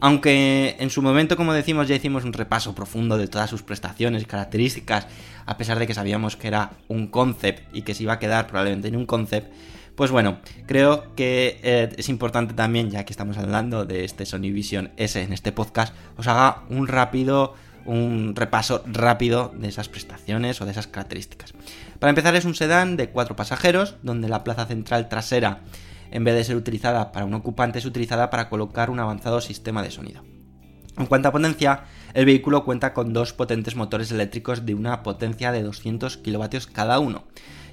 Aunque 0.00 0.76
en 0.78 0.90
su 0.90 1.00
momento, 1.00 1.38
como 1.38 1.54
decimos, 1.54 1.88
ya 1.88 1.96
hicimos 1.96 2.24
un 2.24 2.34
repaso 2.34 2.74
profundo 2.74 3.16
de 3.16 3.28
todas 3.28 3.48
sus 3.48 3.62
prestaciones 3.62 4.24
y 4.24 4.26
características, 4.26 5.06
a 5.46 5.56
pesar 5.56 5.78
de 5.78 5.86
que 5.86 5.94
sabíamos 5.94 6.36
que 6.36 6.48
era 6.48 6.72
un 6.86 7.06
concept 7.06 7.74
y 7.74 7.80
que 7.80 7.94
se 7.94 8.02
iba 8.02 8.12
a 8.12 8.18
quedar 8.18 8.46
probablemente 8.46 8.88
en 8.88 8.96
un 8.96 9.06
concept, 9.06 9.50
pues 9.98 10.12
bueno, 10.12 10.38
creo 10.66 11.12
que 11.16 11.58
eh, 11.64 11.88
es 11.96 12.08
importante 12.08 12.54
también, 12.54 12.88
ya 12.88 13.04
que 13.04 13.12
estamos 13.12 13.36
hablando 13.36 13.84
de 13.84 14.04
este 14.04 14.26
Sony 14.26 14.52
Vision 14.52 14.92
S 14.96 15.20
en 15.20 15.32
este 15.32 15.50
podcast, 15.50 15.92
os 16.16 16.28
haga 16.28 16.62
un 16.70 16.86
rápido, 16.86 17.54
un 17.84 18.36
repaso 18.36 18.84
rápido 18.86 19.52
de 19.56 19.66
esas 19.66 19.88
prestaciones 19.88 20.60
o 20.60 20.66
de 20.66 20.70
esas 20.70 20.86
características. 20.86 21.52
Para 21.98 22.10
empezar 22.10 22.36
es 22.36 22.44
un 22.44 22.54
sedán 22.54 22.96
de 22.96 23.10
cuatro 23.10 23.34
pasajeros, 23.34 23.96
donde 24.04 24.28
la 24.28 24.44
plaza 24.44 24.66
central 24.66 25.08
trasera, 25.08 25.62
en 26.12 26.22
vez 26.22 26.36
de 26.36 26.44
ser 26.44 26.54
utilizada 26.54 27.10
para 27.10 27.26
un 27.26 27.34
ocupante, 27.34 27.80
es 27.80 27.84
utilizada 27.84 28.30
para 28.30 28.48
colocar 28.48 28.90
un 28.90 29.00
avanzado 29.00 29.40
sistema 29.40 29.82
de 29.82 29.90
sonido. 29.90 30.22
En 30.96 31.06
cuanto 31.06 31.26
a 31.26 31.32
potencia, 31.32 31.86
el 32.14 32.24
vehículo 32.24 32.64
cuenta 32.64 32.94
con 32.94 33.12
dos 33.12 33.32
potentes 33.32 33.74
motores 33.74 34.12
eléctricos 34.12 34.64
de 34.64 34.76
una 34.76 35.02
potencia 35.02 35.50
de 35.50 35.64
200 35.64 36.18
kilovatios 36.18 36.68
cada 36.68 37.00
uno 37.00 37.24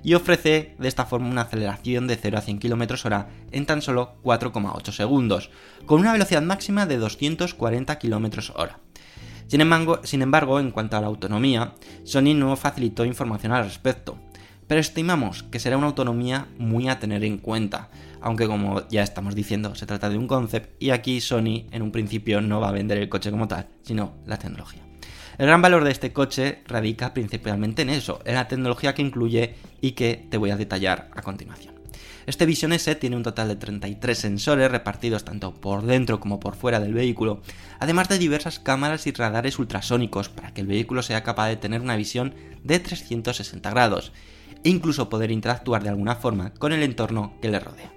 y 0.06 0.14
ofrece 0.14 0.76
de 0.78 0.88
esta 0.88 1.06
forma 1.06 1.28
una 1.28 1.42
aceleración 1.42 2.06
de 2.06 2.16
0 2.16 2.38
a 2.38 2.42
100 2.42 2.60
km 2.60 3.06
hora 3.06 3.28
en 3.52 3.66
tan 3.66 3.82
solo 3.82 4.14
4,8 4.24 4.92
segundos, 4.92 5.50
con 5.88 6.00
una 6.00 6.14
velocidad 6.14 6.44
máxima 6.44 6.86
de 6.86 6.98
240 6.98 7.98
km 7.98 8.54
hora. 8.56 8.80
Sin 9.48 9.62
embargo, 9.62 10.02
sin 10.04 10.22
embargo, 10.22 10.60
en 10.60 10.70
cuanto 10.70 10.96
a 10.96 11.02
la 11.02 11.08
autonomía, 11.08 11.74
Sony 12.04 12.36
no 12.36 12.56
facilitó 12.56 13.04
información 13.04 13.52
al 13.52 13.66
respecto, 13.66 14.20
pero 14.68 14.80
estimamos 14.80 15.42
que 15.42 15.60
será 15.60 15.76
una 15.76 15.88
autonomía 15.88 16.48
muy 16.60 16.88
a 16.88 17.00
tener 17.00 17.24
en 17.24 17.40
cuenta, 17.40 17.90
aunque 18.22 18.46
como 18.46 18.88
ya 18.90 19.02
estamos 19.02 19.34
diciendo, 19.34 19.74
se 19.74 19.88
trata 19.88 20.10
de 20.10 20.20
un 20.20 20.28
concept 20.28 20.82
y 20.82 20.92
aquí 20.92 21.20
Sony 21.20 21.66
en 21.72 21.82
un 21.82 21.92
principio 21.92 22.42
no 22.42 22.60
va 22.60 22.70
a 22.70 22.74
vender 22.74 23.00
el 23.00 23.10
coche 23.10 23.32
como 23.32 23.48
tal, 23.48 23.70
sino 23.82 24.14
la 24.28 24.38
tecnología. 24.38 24.85
El 25.38 25.48
gran 25.48 25.62
valor 25.62 25.84
de 25.84 25.92
este 25.92 26.14
coche 26.14 26.60
radica 26.66 27.14
principalmente 27.14 27.82
en 27.82 27.90
eso, 27.90 28.22
en 28.26 28.36
la 28.36 28.48
tecnología 28.48 28.94
que 28.94 29.02
incluye 29.02 29.56
y 29.82 29.92
que 29.92 30.26
te 30.30 30.38
voy 30.38 30.52
a 30.52 30.58
detallar 30.58 31.10
a 31.14 31.22
continuación. 31.22 31.76
Este 32.26 32.46
Vision 32.46 32.74
S 32.74 32.96
tiene 32.96 33.18
un 33.18 33.24
total 33.24 33.50
de 33.50 33.56
33 33.56 34.18
sensores 34.18 34.72
repartidos 34.72 35.26
tanto 35.26 35.54
por 35.54 35.84
dentro 35.84 36.20
como 36.20 36.40
por 36.40 36.56
fuera 36.56 36.80
del 36.80 36.94
vehículo, 36.94 37.42
además 37.80 38.10
de 38.10 38.18
diversas 38.18 38.60
cámaras 38.60 39.06
y 39.06 39.12
radares 39.12 39.60
ultrasónicos 39.60 40.30
para 40.30 40.54
que 40.54 40.62
el 40.62 40.68
vehículo 40.68 41.04
sea 41.04 41.22
capaz 41.22 41.50
de 41.50 41.58
tener 41.58 41.82
una 41.82 41.98
visión 41.98 42.34
de 42.64 42.80
360 42.80 43.70
grados 43.70 44.12
e 44.64 44.70
incluso 44.70 45.10
poder 45.10 45.30
interactuar 45.32 45.84
de 45.84 45.90
alguna 45.90 46.16
forma 46.16 46.52
con 46.56 46.74
el 46.74 46.82
entorno 46.82 47.34
que 47.42 47.50
le 47.50 47.60
rodea. 47.60 47.95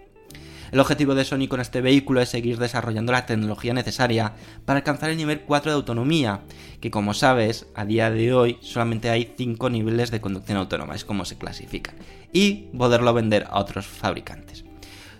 El 0.70 0.81
objetivo 0.81 1.14
de 1.14 1.24
Sony 1.24 1.48
con 1.48 1.61
este 1.61 1.81
vehículo 1.81 2.20
es 2.20 2.28
seguir 2.28 2.59
desarrollando 2.59 3.12
la 3.12 3.24
tecnología 3.24 3.72
necesaria 3.72 4.35
para 4.66 4.78
alcanzar 4.78 5.11
el 5.11 5.16
nivel 5.16 5.40
4 5.40 5.70
de 5.70 5.76
autonomía, 5.76 6.42
que 6.81 6.90
como 6.90 7.14
sabes, 7.14 7.66
a 7.74 7.87
día 7.87 8.11
de 8.11 8.35
hoy 8.35 8.59
solamente 8.61 9.09
hay 9.09 9.33
5 9.37 9.70
niveles 9.70 10.11
de 10.11 10.20
conducción 10.20 10.59
autónoma, 10.59 10.94
es 10.94 11.04
como 11.04 11.24
se 11.24 11.38
clasifican, 11.38 11.94
y 12.33 12.68
poderlo 12.76 13.14
vender 13.14 13.46
a 13.48 13.61
otros 13.61 13.87
fabricantes. 13.87 14.64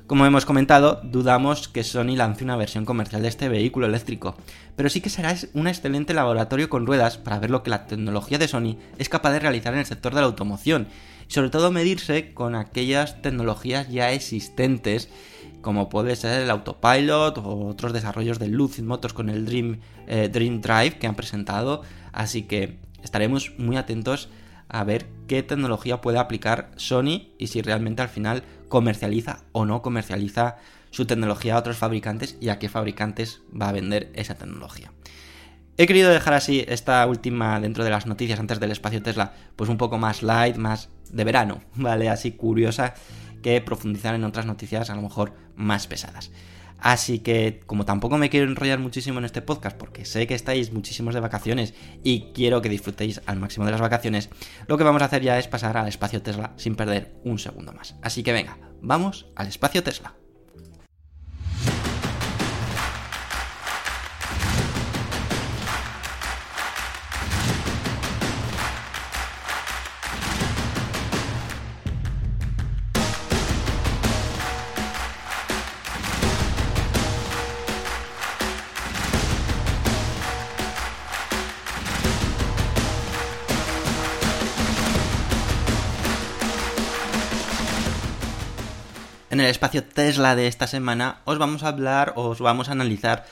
Como 0.07 0.25
hemos 0.25 0.47
comentado, 0.47 1.03
dudamos 1.05 1.69
que 1.69 1.85
Sony 1.85 2.17
lance 2.17 2.43
una 2.43 2.57
versión 2.57 2.87
comercial 2.87 3.21
de 3.21 3.29
este 3.29 3.51
vehículo 3.51 3.87
eléctrico, 3.87 4.37
pero 4.75 4.89
sí 4.89 5.03
que 5.03 5.11
será 5.11 5.35
un 5.53 5.67
excelente 5.67 6.15
laboratorio 6.15 6.71
con 6.71 6.87
ruedas 6.87 7.19
para 7.19 7.39
ver 7.39 7.51
lo 7.51 7.63
que 7.63 7.69
la 7.69 7.87
tecnología 7.87 8.39
de 8.39 8.49
Sony 8.49 8.79
es 8.97 9.11
capaz 9.11 9.33
de 9.33 9.41
realizar 9.41 9.75
en 9.75 9.81
el 9.81 9.87
sector 9.87 10.15
de 10.15 10.23
la 10.23 10.27
automoción, 10.27 10.89
y 11.29 11.33
sobre 11.35 11.51
todo 11.51 11.71
medirse 11.71 12.33
con 12.33 12.55
aquellas 12.55 13.21
tecnologías 13.21 13.91
ya 13.91 14.13
existentes 14.13 15.11
como 15.61 15.89
puede 15.89 16.17
ser 16.17 16.43
el 16.43 16.51
Autopilot 16.51 17.39
o 17.39 17.67
otros 17.67 17.93
desarrollos 17.93 18.39
de 18.39 18.49
Lucid 18.49 18.83
Motors 18.83 19.15
con 19.15 19.29
el 19.29 19.45
Dream, 19.45 19.81
eh, 20.07 20.29
Dream 20.33 20.61
Drive 20.61 20.99
que 20.99 21.07
han 21.07 21.15
presentado. 21.15 21.83
Así 22.13 22.43
que 22.43 22.79
estaremos 23.03 23.53
muy 23.59 23.77
atentos 23.77 24.29
a 24.69 24.85
ver 24.85 25.07
qué 25.27 25.43
tecnología 25.43 26.01
puede 26.01 26.19
aplicar 26.19 26.71
Sony 26.77 27.29
y 27.39 27.49
si 27.49 27.63
realmente 27.63 28.03
al 28.03 28.09
final 28.09 28.43
comercializa 28.69 29.45
o 29.53 29.65
no 29.65 29.83
comercializa 29.83 30.57
su 30.91 31.07
tecnología 31.07 31.55
a 31.55 31.59
otros 31.59 31.77
fabricantes 31.77 32.37
y 32.41 32.49
a 32.49 32.59
qué 32.59 32.69
fabricantes 32.69 33.43
va 33.51 33.69
a 33.69 33.73
vender 33.73 34.11
esa 34.15 34.35
tecnología. 34.37 34.93
He 35.77 35.87
querido 35.87 36.11
dejar 36.11 36.35
así 36.35 36.65
esta 36.67 37.07
última 37.07 37.61
dentro 37.61 37.85
de 37.85 37.91
las 37.91 38.07
noticias 38.07 38.41
antes 38.41 38.59
del 38.59 38.73
espacio 38.73 39.03
Tesla, 39.03 39.33
pues 39.55 39.71
un 39.71 39.79
poco 39.79 39.97
más 39.97 40.23
light, 40.23 40.57
más 40.57 40.89
de 41.11 41.25
verano, 41.25 41.61
¿vale? 41.75 42.09
Así 42.09 42.33
curiosa 42.33 42.95
que 43.43 43.61
profundizar 43.61 44.15
en 44.15 44.25
otras 44.25 44.47
noticias 44.47 44.91
a 44.91 44.95
lo 44.95 45.03
mejor 45.03 45.35
más 45.57 45.87
pesadas. 45.87 46.31
Así 46.81 47.19
que, 47.19 47.61
como 47.67 47.85
tampoco 47.85 48.19
me 48.19 48.31
quiero 48.31 48.47
enrollar 48.49 48.79
muchísimo 48.79 49.19
en 49.19 49.25
este 49.25 49.43
podcast, 49.43 49.77
porque 49.77 50.05
sé 50.05 50.27
que 50.27 50.35
estáis 50.35 50.73
muchísimos 50.73 51.13
de 51.13 51.21
vacaciones 51.21 51.75
y 52.05 52.33
quiero 52.33 52.63
que 52.63 52.69
disfrutéis 52.69 53.21
al 53.27 53.41
máximo 53.41 53.67
de 53.67 53.73
las 53.73 53.81
vacaciones, 53.81 54.31
lo 54.69 54.79
que 54.79 54.85
vamos 54.85 55.03
a 55.03 55.07
hacer 55.07 55.23
ya 55.23 55.39
es 55.39 55.49
pasar 55.49 55.77
al 55.77 55.89
espacio 55.89 56.23
Tesla 56.23 56.53
sin 56.57 56.77
perder 56.77 57.17
un 57.25 57.39
segundo 57.39 57.73
más. 57.73 57.97
Así 58.03 58.23
que 58.23 58.33
venga, 58.33 58.59
vamos 58.81 59.27
al 59.35 59.49
espacio 59.49 59.83
Tesla. 59.83 60.18
En 89.39 89.45
el 89.45 89.51
espacio 89.53 89.85
Tesla 89.85 90.35
de 90.35 90.49
esta 90.49 90.67
semana 90.67 91.21
os 91.25 91.39
vamos 91.39 91.63
a 91.63 91.69
hablar, 91.69 92.13
os 92.17 92.41
vamos 92.41 92.69
a 92.69 92.73
analizar 92.73 93.25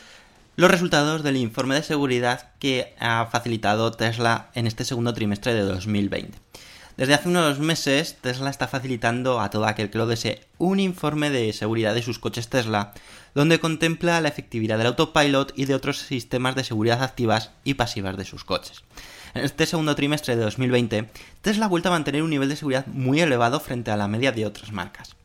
los 0.55 0.71
resultados 0.71 1.25
del 1.25 1.37
informe 1.37 1.75
de 1.75 1.83
seguridad 1.83 2.53
que 2.61 2.95
ha 3.01 3.27
facilitado 3.27 3.90
Tesla 3.90 4.51
en 4.55 4.69
este 4.69 4.85
segundo 4.85 5.12
trimestre 5.14 5.53
de 5.53 5.62
2020. 5.62 6.38
Desde 6.97 7.12
hace 7.12 7.29
unos 7.29 7.59
meses, 7.59 8.19
Tesla 8.21 8.51
está 8.51 8.69
facilitando 8.69 9.40
a 9.40 9.51
todo 9.51 9.66
aquel 9.66 9.90
que 9.90 9.99
lo 9.99 10.07
desee 10.07 10.47
un 10.59 10.79
informe 10.79 11.29
de 11.31 11.53
seguridad 11.53 11.92
de 11.92 12.03
sus 12.03 12.21
coches 12.21 12.49
Tesla, 12.49 12.95
donde 13.35 13.59
contempla 13.59 14.21
la 14.21 14.29
efectividad 14.29 14.79
del 14.79 14.87
autopilot 14.87 15.55
y 15.57 15.64
de 15.64 15.75
otros 15.75 15.99
sistemas 15.99 16.55
de 16.55 16.62
seguridad 16.62 17.03
activas 17.03 17.51
y 17.64 17.75
pasivas 17.75 18.16
de 18.16 18.25
sus 18.25 18.45
coches. 18.45 18.85
En 19.35 19.45
este 19.45 19.66
segundo 19.66 19.97
trimestre 19.97 20.37
de 20.37 20.45
2020, 20.45 21.11
Tesla 21.42 21.66
ha 21.66 21.69
vuelto 21.69 21.88
a 21.88 21.92
mantener 21.92 22.23
un 22.23 22.31
nivel 22.31 22.49
de 22.49 22.55
seguridad 22.55 22.87
muy 22.87 23.21
elevado 23.21 23.59
frente 23.59 23.90
a 23.90 23.97
la 23.97 24.07
media 24.07 24.31
de 24.31 24.47
otras 24.47 24.71
marcas, 24.71 25.16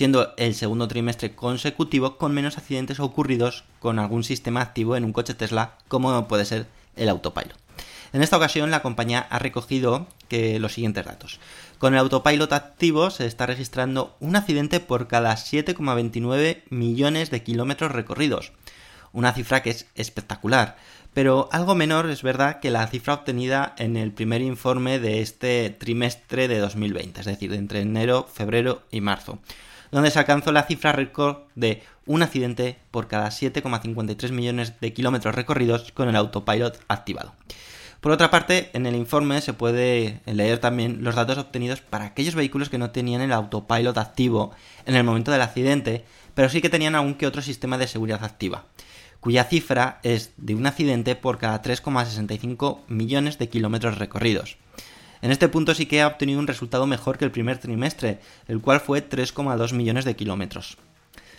siendo 0.00 0.32
el 0.38 0.54
segundo 0.54 0.88
trimestre 0.88 1.34
consecutivo 1.34 2.16
con 2.16 2.32
menos 2.32 2.56
accidentes 2.56 3.00
ocurridos 3.00 3.64
con 3.80 3.98
algún 3.98 4.24
sistema 4.24 4.62
activo 4.62 4.96
en 4.96 5.04
un 5.04 5.12
coche 5.12 5.34
Tesla 5.34 5.74
como 5.88 6.26
puede 6.26 6.46
ser 6.46 6.68
el 6.96 7.10
autopilot. 7.10 7.54
En 8.14 8.22
esta 8.22 8.38
ocasión 8.38 8.70
la 8.70 8.80
compañía 8.80 9.26
ha 9.28 9.38
recogido 9.38 10.06
los 10.30 10.72
siguientes 10.72 11.04
datos. 11.04 11.38
Con 11.76 11.92
el 11.92 12.00
autopilot 12.00 12.50
activo 12.50 13.10
se 13.10 13.26
está 13.26 13.44
registrando 13.44 14.16
un 14.20 14.36
accidente 14.36 14.80
por 14.80 15.06
cada 15.06 15.34
7,29 15.34 16.62
millones 16.70 17.30
de 17.30 17.42
kilómetros 17.42 17.92
recorridos. 17.92 18.52
Una 19.12 19.34
cifra 19.34 19.62
que 19.62 19.68
es 19.68 19.86
espectacular, 19.96 20.78
pero 21.12 21.50
algo 21.52 21.74
menor 21.74 22.08
es 22.08 22.22
verdad 22.22 22.60
que 22.60 22.70
la 22.70 22.86
cifra 22.86 23.12
obtenida 23.12 23.74
en 23.76 23.98
el 23.98 24.12
primer 24.12 24.40
informe 24.40 24.98
de 24.98 25.20
este 25.20 25.68
trimestre 25.68 26.48
de 26.48 26.58
2020, 26.58 27.20
es 27.20 27.26
decir, 27.26 27.52
entre 27.52 27.82
enero, 27.82 28.26
febrero 28.32 28.80
y 28.90 29.02
marzo, 29.02 29.40
donde 29.90 30.10
se 30.10 30.18
alcanzó 30.18 30.52
la 30.52 30.64
cifra 30.64 30.92
récord 30.92 31.38
de 31.54 31.82
un 32.06 32.22
accidente 32.22 32.78
por 32.90 33.08
cada 33.08 33.28
7,53 33.28 34.30
millones 34.30 34.80
de 34.80 34.92
kilómetros 34.92 35.34
recorridos 35.34 35.92
con 35.92 36.08
el 36.08 36.16
autopilot 36.16 36.80
activado. 36.88 37.34
Por 38.00 38.12
otra 38.12 38.30
parte, 38.30 38.70
en 38.72 38.86
el 38.86 38.96
informe 38.96 39.42
se 39.42 39.52
puede 39.52 40.20
leer 40.24 40.58
también 40.58 41.04
los 41.04 41.14
datos 41.14 41.36
obtenidos 41.36 41.82
para 41.82 42.06
aquellos 42.06 42.34
vehículos 42.34 42.70
que 42.70 42.78
no 42.78 42.90
tenían 42.90 43.20
el 43.20 43.32
autopilot 43.32 43.98
activo 43.98 44.52
en 44.86 44.96
el 44.96 45.04
momento 45.04 45.30
del 45.30 45.42
accidente, 45.42 46.04
pero 46.34 46.48
sí 46.48 46.62
que 46.62 46.70
tenían 46.70 46.94
algún 46.94 47.14
que 47.14 47.26
otro 47.26 47.42
sistema 47.42 47.76
de 47.76 47.86
seguridad 47.86 48.24
activa, 48.24 48.64
cuya 49.20 49.44
cifra 49.44 50.00
es 50.02 50.32
de 50.38 50.54
un 50.54 50.66
accidente 50.66 51.14
por 51.14 51.36
cada 51.36 51.60
3,65 51.60 52.78
millones 52.88 53.38
de 53.38 53.50
kilómetros 53.50 53.98
recorridos. 53.98 54.56
En 55.22 55.30
este 55.30 55.48
punto 55.48 55.74
sí 55.74 55.86
que 55.86 56.02
ha 56.02 56.06
obtenido 56.06 56.40
un 56.40 56.46
resultado 56.46 56.86
mejor 56.86 57.18
que 57.18 57.24
el 57.24 57.30
primer 57.30 57.58
trimestre, 57.58 58.20
el 58.48 58.60
cual 58.60 58.80
fue 58.80 59.06
3,2 59.06 59.72
millones 59.72 60.04
de 60.04 60.16
kilómetros. 60.16 60.78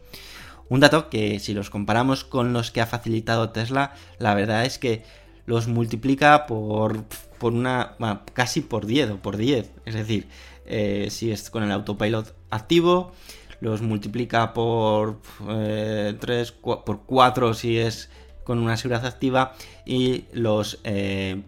Un 0.71 0.81
dato 0.81 1.11
que 1.11 1.38
si 1.40 1.53
los 1.53 1.69
comparamos 1.69 2.25
con 2.25 2.53
los 2.53 2.71
que 2.71 2.81
ha 2.81 2.87
facilitado 2.87 3.51
Tesla, 3.51 3.95
la 4.19 4.35
verdad 4.35 4.64
es 4.64 4.79
que 4.79 5.03
los 5.45 5.66
multiplica 5.66 6.47
por, 6.47 7.05
por 7.38 7.53
una, 7.53 7.97
casi 8.33 8.61
por 8.61 8.87
10 8.87 9.11
o 9.11 9.16
por 9.16 9.37
10. 9.37 9.69
Es 9.85 9.95
decir, 9.95 10.29
eh, 10.72 11.09
si 11.11 11.33
es 11.33 11.50
con 11.50 11.64
el 11.64 11.72
autopilot 11.72 12.33
activo, 12.48 13.12
los 13.61 13.83
multiplica 13.83 14.52
por 14.52 15.20
3, 15.48 15.50
eh, 15.50 16.52
por 16.62 17.02
4 17.06 17.54
si 17.54 17.76
es 17.76 18.09
con 18.44 18.61
una 18.61 18.76
seguridad 18.76 19.04
activa 19.04 19.54
y 19.85 20.26
los 20.33 20.78
eh, 20.85 21.42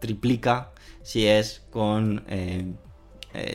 triplica 0.00 0.70
si 1.02 1.26
es 1.26 1.62
con 1.70 2.24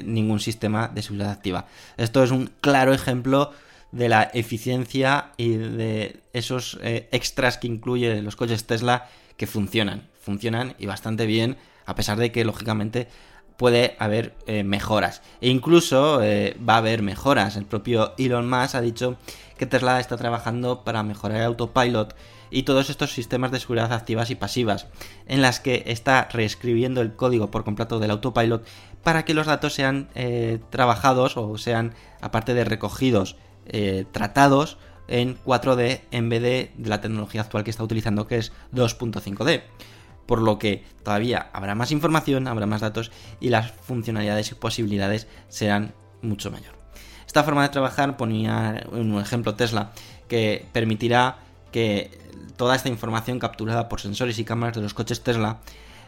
ningún 0.03 0.39
sistema 0.39 0.87
de 0.87 1.03
seguridad 1.03 1.29
activa. 1.29 1.67
Esto 1.97 2.23
es 2.23 2.31
un 2.31 2.49
claro 2.59 2.93
ejemplo 2.93 3.51
de 3.91 4.09
la 4.09 4.23
eficiencia 4.33 5.33
y 5.37 5.57
de 5.57 6.21
esos 6.33 6.79
extras 6.81 7.59
que 7.59 7.67
incluye 7.67 8.19
los 8.23 8.35
coches 8.35 8.65
Tesla 8.65 9.07
que 9.37 9.45
funcionan, 9.45 10.09
funcionan 10.19 10.73
y 10.79 10.87
bastante 10.87 11.27
bien, 11.27 11.57
a 11.85 11.93
pesar 11.93 12.17
de 12.17 12.31
que 12.31 12.43
lógicamente 12.45 13.07
puede 13.57 13.95
haber 13.99 14.35
eh, 14.47 14.63
mejoras. 14.63 15.21
E 15.41 15.49
incluso 15.49 16.21
eh, 16.21 16.57
va 16.67 16.75
a 16.75 16.77
haber 16.77 17.01
mejoras. 17.01 17.55
El 17.55 17.65
propio 17.65 18.13
Elon 18.17 18.49
Musk 18.49 18.75
ha 18.75 18.81
dicho 18.81 19.17
que 19.57 19.65
Tesla 19.65 19.99
está 19.99 20.17
trabajando 20.17 20.83
para 20.83 21.03
mejorar 21.03 21.37
el 21.37 21.45
autopilot 21.45 22.15
y 22.49 22.63
todos 22.63 22.89
estos 22.89 23.13
sistemas 23.13 23.51
de 23.51 23.59
seguridad 23.59 23.93
activas 23.93 24.29
y 24.29 24.35
pasivas, 24.35 24.87
en 25.27 25.41
las 25.41 25.59
que 25.59 25.83
está 25.87 26.27
reescribiendo 26.31 27.01
el 27.01 27.15
código 27.15 27.49
por 27.49 27.63
completo 27.63 27.99
del 27.99 28.11
autopilot 28.11 28.65
para 29.03 29.25
que 29.25 29.33
los 29.33 29.47
datos 29.47 29.73
sean 29.73 30.09
eh, 30.13 30.59
trabajados 30.69 31.35
o 31.35 31.57
sean, 31.57 31.93
aparte 32.21 32.53
de 32.53 32.65
recogidos, 32.65 33.37
tratados 34.11 34.77
en 35.07 35.37
4D 35.45 36.01
en 36.11 36.27
vez 36.27 36.41
de 36.41 36.71
la 36.83 36.99
tecnología 36.99 37.41
actual 37.41 37.63
que 37.63 37.69
está 37.69 37.83
utilizando, 37.83 38.27
que 38.27 38.37
es 38.37 38.51
2.5D 38.73 39.63
por 40.25 40.41
lo 40.41 40.59
que 40.59 40.83
todavía 41.03 41.49
habrá 41.53 41.75
más 41.75 41.91
información, 41.91 42.47
habrá 42.47 42.65
más 42.65 42.81
datos 42.81 43.11
y 43.39 43.49
las 43.49 43.71
funcionalidades 43.71 44.51
y 44.51 44.55
posibilidades 44.55 45.27
serán 45.49 45.93
mucho 46.21 46.51
mayor. 46.51 46.73
Esta 47.27 47.43
forma 47.43 47.63
de 47.63 47.69
trabajar 47.69 48.15
ponía 48.17 48.85
un 48.91 49.19
ejemplo 49.19 49.55
Tesla 49.55 49.91
que 50.27 50.65
permitirá 50.71 51.37
que 51.71 52.11
toda 52.55 52.75
esta 52.75 52.89
información 52.89 53.39
capturada 53.39 53.89
por 53.89 53.99
sensores 53.99 54.37
y 54.39 54.45
cámaras 54.45 54.75
de 54.75 54.81
los 54.81 54.93
coches 54.93 55.21
Tesla 55.21 55.59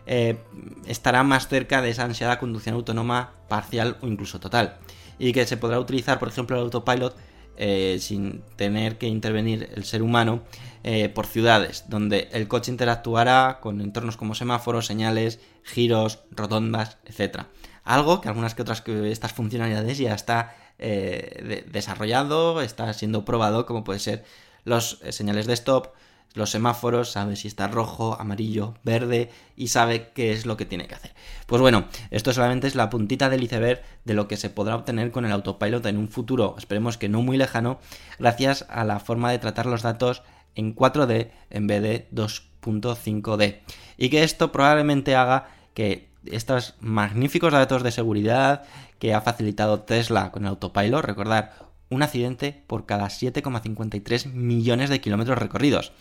eh, 0.06 0.38
estará 0.86 1.24
más 1.24 1.48
cerca 1.48 1.82
de 1.82 1.90
esa 1.90 2.04
ansiada 2.04 2.38
conducción 2.38 2.76
autónoma 2.76 3.32
parcial 3.50 3.98
o 4.02 4.08
incluso 4.08 4.40
total 4.40 4.78
y 5.18 5.34
que 5.34 5.46
se 5.48 5.58
podrá 5.58 5.80
utilizar 5.80 6.20
por 6.20 6.28
ejemplo 6.28 6.58
el 6.58 6.64
autopilot 6.64 7.16
eh, 7.58 7.98
sin 8.00 8.42
tener 8.56 8.98
que 8.98 9.08
intervenir 9.08 9.70
el 9.76 9.84
ser 9.86 10.02
humano 10.02 10.44
eh, 10.84 11.10
por 11.10 11.26
ciudades, 11.26 11.86
donde 11.88 12.30
el 12.32 12.48
coche 12.48 12.72
interactuará 12.72 13.60
con 13.62 13.82
entornos 13.82 14.18
como 14.18 14.36
semáforos, 14.36 14.86
señales, 14.86 15.40
giros, 15.64 16.20
rotondas, 16.32 16.98
etc. 17.06 17.44
Algo 17.84 18.22
que 18.22 18.30
algunas 18.30 18.56
que 18.56 18.62
otras 18.62 18.84
estas 18.88 19.34
funcionalidades 19.34 19.98
ya 19.98 20.14
está 20.14 20.56
eh, 20.80 21.66
desarrollado, 21.72 22.62
está 22.62 22.92
siendo 22.94 23.26
probado, 23.26 23.66
como 23.66 23.84
puede 23.84 24.00
ser 24.00 24.26
los 24.64 25.00
señales 25.10 25.48
de 25.48 25.54
stop, 25.54 25.94
los 26.34 26.50
semáforos, 26.50 27.12
sabe 27.12 27.36
si 27.36 27.48
está 27.48 27.68
rojo, 27.68 28.18
amarillo, 28.20 28.76
verde 28.84 29.30
y 29.56 29.70
sabe 29.70 30.12
qué 30.14 30.34
es 30.34 30.46
lo 30.46 30.58
que 30.58 30.66
tiene 30.66 30.88
que 30.88 30.96
hacer. 30.96 31.14
Pues 31.46 31.62
bueno, 31.62 31.86
esto 32.12 32.34
solamente 32.34 32.68
es 32.68 32.76
la 32.76 32.90
puntita 32.90 33.30
del 33.30 33.44
iceberg 33.44 33.82
de 34.04 34.14
lo 34.14 34.28
que 34.28 34.38
se 34.38 34.50
podrá 34.50 34.76
obtener 34.76 35.12
con 35.12 35.26
el 35.26 35.32
autopilot 35.32 35.86
en 35.86 35.98
un 35.98 36.10
futuro, 36.10 36.56
esperemos 36.58 36.98
que 36.98 37.10
no 37.10 37.22
muy 37.22 37.38
lejano, 37.38 37.80
gracias 38.20 38.66
a 38.70 38.84
la 38.84 39.00
forma 39.00 39.32
de 39.32 39.40
tratar 39.40 39.66
los 39.66 39.82
datos 39.82 40.24
en 40.56 40.76
4D 40.76 41.32
en 41.50 41.68
vez 41.68 41.82
de 41.82 42.08
2.5D. 42.12 43.60
Y 43.98 44.10
que 44.10 44.24
esto 44.24 44.52
probablemente 44.52 45.16
haga 45.16 45.48
que 45.74 46.10
estos 46.26 46.76
magníficos 46.80 47.54
datos 47.54 47.84
de 47.84 47.92
seguridad 47.92 48.64
que 49.00 49.14
ha 49.14 49.22
facilitado 49.22 49.82
Tesla 49.82 50.32
con 50.32 50.44
el 50.44 50.50
autopilot, 50.50 51.04
recordar, 51.04 51.65
un 51.96 52.04
accidente 52.04 52.64
por 52.68 52.86
cada 52.86 53.08
7,53 53.08 54.32
millones 54.32 54.90
de 54.90 55.02
kilómetros 55.02 55.38
recorridos 55.38 55.94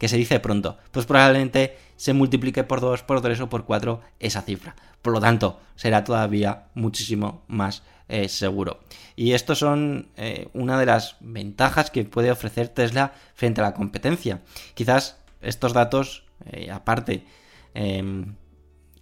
que 0.00 0.08
se 0.08 0.16
dice 0.16 0.40
pronto, 0.40 0.78
pues 0.92 1.04
probablemente 1.04 1.76
se 1.96 2.14
multiplique 2.14 2.64
por 2.64 2.80
2, 2.80 3.02
por 3.02 3.20
3 3.20 3.38
o 3.40 3.50
por 3.50 3.66
4 3.66 4.00
esa 4.18 4.40
cifra. 4.40 4.74
Por 5.02 5.12
lo 5.12 5.20
tanto, 5.20 5.60
será 5.76 6.04
todavía 6.04 6.68
muchísimo 6.74 7.42
más 7.48 7.82
eh, 8.08 8.30
seguro. 8.30 8.80
Y 9.14 9.32
estos 9.32 9.58
son 9.58 10.08
eh, 10.16 10.48
una 10.54 10.78
de 10.78 10.86
las 10.86 11.16
ventajas 11.20 11.90
que 11.90 12.04
puede 12.04 12.30
ofrecer 12.30 12.68
Tesla 12.68 13.12
frente 13.34 13.60
a 13.60 13.64
la 13.64 13.74
competencia. 13.74 14.40
Quizás 14.72 15.18
estos 15.42 15.74
datos, 15.74 16.24
eh, 16.46 16.70
aparte, 16.70 17.26
em, 17.74 18.36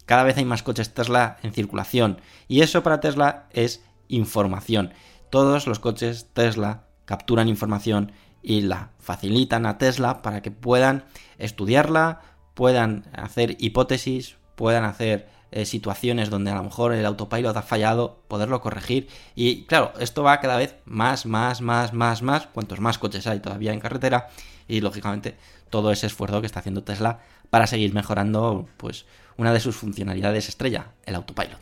cada 0.04 0.24
vez 0.24 0.36
hay 0.36 0.44
más 0.44 0.64
coches 0.64 0.92
Tesla 0.94 1.38
en 1.44 1.52
circulación. 1.52 2.20
Y 2.48 2.62
eso 2.62 2.82
para 2.82 2.98
Tesla 2.98 3.46
es 3.52 3.84
información. 4.08 4.92
Todos 5.30 5.66
los 5.66 5.78
coches 5.78 6.28
Tesla 6.32 6.84
capturan 7.04 7.48
información 7.48 8.12
y 8.42 8.62
la 8.62 8.90
facilitan 8.98 9.66
a 9.66 9.78
Tesla 9.78 10.22
para 10.22 10.42
que 10.42 10.50
puedan 10.50 11.04
estudiarla, 11.38 12.20
puedan 12.54 13.04
hacer 13.12 13.56
hipótesis, 13.58 14.36
puedan 14.54 14.84
hacer 14.84 15.28
eh, 15.50 15.64
situaciones 15.64 16.28
donde 16.28 16.50
a 16.50 16.54
lo 16.54 16.62
mejor 16.62 16.92
el 16.92 17.06
autopilot 17.06 17.56
ha 17.56 17.62
fallado, 17.62 18.22
poderlo 18.28 18.60
corregir. 18.60 19.08
Y 19.34 19.64
claro, 19.64 19.92
esto 19.98 20.22
va 20.22 20.40
cada 20.40 20.56
vez 20.56 20.76
más, 20.84 21.24
más, 21.24 21.60
más, 21.62 21.92
más, 21.94 22.22
más, 22.22 22.46
cuantos 22.46 22.80
más 22.80 22.98
coches 22.98 23.26
hay 23.26 23.40
todavía 23.40 23.72
en 23.72 23.80
carretera. 23.80 24.28
Y 24.66 24.82
lógicamente 24.82 25.36
todo 25.70 25.90
ese 25.90 26.06
esfuerzo 26.06 26.40
que 26.40 26.46
está 26.46 26.60
haciendo 26.60 26.84
Tesla 26.84 27.20
para 27.48 27.66
seguir 27.66 27.94
mejorando 27.94 28.68
pues 28.76 29.06
una 29.38 29.52
de 29.52 29.60
sus 29.60 29.76
funcionalidades 29.76 30.48
estrella, 30.48 30.92
el 31.06 31.14
autopilot. 31.14 31.58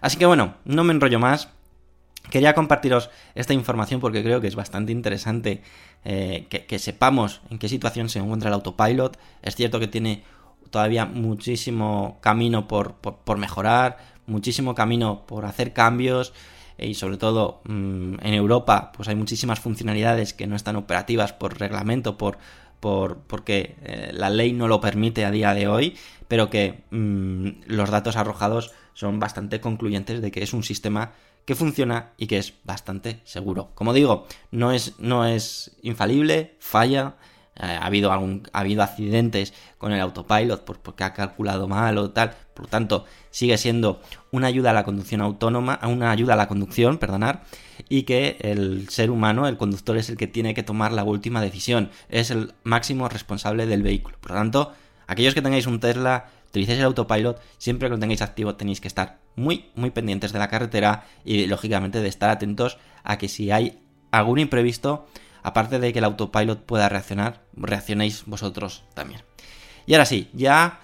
Así 0.00 0.16
que 0.16 0.26
bueno, 0.26 0.54
no 0.64 0.84
me 0.84 0.94
enrollo 0.94 1.18
más. 1.18 1.48
Quería 2.30 2.54
compartiros 2.54 3.10
esta 3.34 3.54
información 3.54 4.00
porque 4.00 4.22
creo 4.22 4.40
que 4.40 4.48
es 4.48 4.54
bastante 4.54 4.92
interesante 4.92 5.62
eh, 6.04 6.46
que, 6.48 6.78
sepamos 6.78 7.40
en 7.50 7.58
qué 7.58 7.68
situación 7.68 8.08
se 8.08 8.18
encuentra 8.18 8.48
el 8.48 8.54
autopilot. 8.54 9.18
Es 9.42 9.56
cierto 9.56 9.80
que 9.80 9.88
tiene 9.88 10.22
todavía 10.70 11.06
muchísimo 11.06 12.18
camino 12.20 12.68
por, 12.68 12.94
por, 12.96 13.38
mejorar, 13.38 13.98
muchísimo 14.26 14.74
camino 14.74 15.24
por 15.26 15.46
hacer 15.46 15.72
cambios 15.72 16.34
y 16.76 16.94
sobre 16.94 17.16
todo 17.16 17.62
mmm, 17.64 18.14
en 18.20 18.34
Europa 18.34 18.92
pues 18.92 19.08
hay 19.08 19.16
muchísimas 19.16 19.58
funcionalidades 19.58 20.34
que 20.34 20.46
no 20.46 20.54
están 20.54 20.76
operativas 20.76 21.32
por 21.32 21.58
reglamento, 21.58 22.18
por, 22.18 22.38
por 22.78 23.18
porque 23.22 23.76
eh, 23.82 24.10
la 24.12 24.28
ley 24.28 24.52
no 24.52 24.68
lo 24.68 24.80
permite 24.80 25.24
a 25.24 25.30
día 25.30 25.54
de 25.54 25.66
hoy, 25.66 25.96
pero 26.28 26.50
que 26.50 26.84
mmm, 26.90 27.48
los 27.66 27.90
datos 27.90 28.16
arrojados 28.16 28.72
son 28.92 29.18
bastante 29.18 29.60
concluyentes 29.60 30.20
de 30.20 30.30
que 30.30 30.42
es 30.42 30.52
un 30.52 30.62
sistema 30.62 31.12
que 31.48 31.54
funciona 31.54 32.12
y 32.18 32.26
que 32.26 32.36
es 32.36 32.52
bastante 32.64 33.22
seguro. 33.24 33.70
Como 33.74 33.94
digo, 33.94 34.26
no 34.50 34.70
es, 34.70 34.96
no 34.98 35.24
es 35.24 35.78
infalible, 35.80 36.58
falla, 36.60 37.14
eh, 37.56 37.62
ha, 37.62 37.86
habido 37.86 38.12
algún, 38.12 38.46
ha 38.52 38.60
habido 38.60 38.82
accidentes 38.82 39.54
con 39.78 39.92
el 39.92 40.00
autopilot 40.02 40.62
por, 40.66 40.80
porque 40.80 41.04
ha 41.04 41.14
calculado 41.14 41.66
mal 41.66 41.96
o 41.96 42.10
tal, 42.10 42.34
por 42.52 42.66
lo 42.66 42.68
tanto 42.68 43.06
sigue 43.30 43.56
siendo 43.56 44.02
una 44.30 44.48
ayuda 44.48 44.72
a 44.72 44.74
la 44.74 44.84
conducción 44.84 45.22
autónoma, 45.22 45.80
una 45.84 46.10
ayuda 46.10 46.34
a 46.34 46.36
la 46.36 46.48
conducción, 46.48 46.98
perdonar, 46.98 47.44
y 47.88 48.02
que 48.02 48.36
el 48.40 48.90
ser 48.90 49.10
humano, 49.10 49.48
el 49.48 49.56
conductor 49.56 49.96
es 49.96 50.10
el 50.10 50.18
que 50.18 50.26
tiene 50.26 50.52
que 50.52 50.62
tomar 50.62 50.92
la 50.92 51.04
última 51.04 51.40
decisión, 51.40 51.88
es 52.10 52.30
el 52.30 52.52
máximo 52.62 53.08
responsable 53.08 53.64
del 53.64 53.82
vehículo. 53.82 54.18
Por 54.20 54.32
lo 54.32 54.36
tanto, 54.36 54.72
aquellos 55.06 55.32
que 55.32 55.40
tengáis 55.40 55.66
un 55.66 55.80
Tesla, 55.80 56.26
utilicéis 56.48 56.78
el 56.78 56.84
autopilot, 56.86 57.40
siempre 57.58 57.88
que 57.88 57.94
lo 57.94 57.98
tengáis 57.98 58.22
activo 58.22 58.54
tenéis 58.56 58.80
que 58.80 58.88
estar 58.88 59.18
muy, 59.36 59.70
muy 59.74 59.90
pendientes 59.90 60.32
de 60.32 60.38
la 60.38 60.48
carretera 60.48 61.06
y 61.24 61.46
lógicamente 61.46 62.00
de 62.00 62.08
estar 62.08 62.30
atentos 62.30 62.78
a 63.04 63.18
que 63.18 63.28
si 63.28 63.50
hay 63.50 63.80
algún 64.10 64.38
imprevisto, 64.38 65.06
aparte 65.42 65.78
de 65.78 65.92
que 65.92 65.98
el 66.00 66.04
autopilot 66.04 66.64
pueda 66.64 66.88
reaccionar, 66.88 67.42
reaccionéis 67.54 68.24
vosotros 68.26 68.84
también. 68.94 69.22
Y 69.86 69.94
ahora 69.94 70.06
sí, 70.06 70.28
ya 70.32 70.80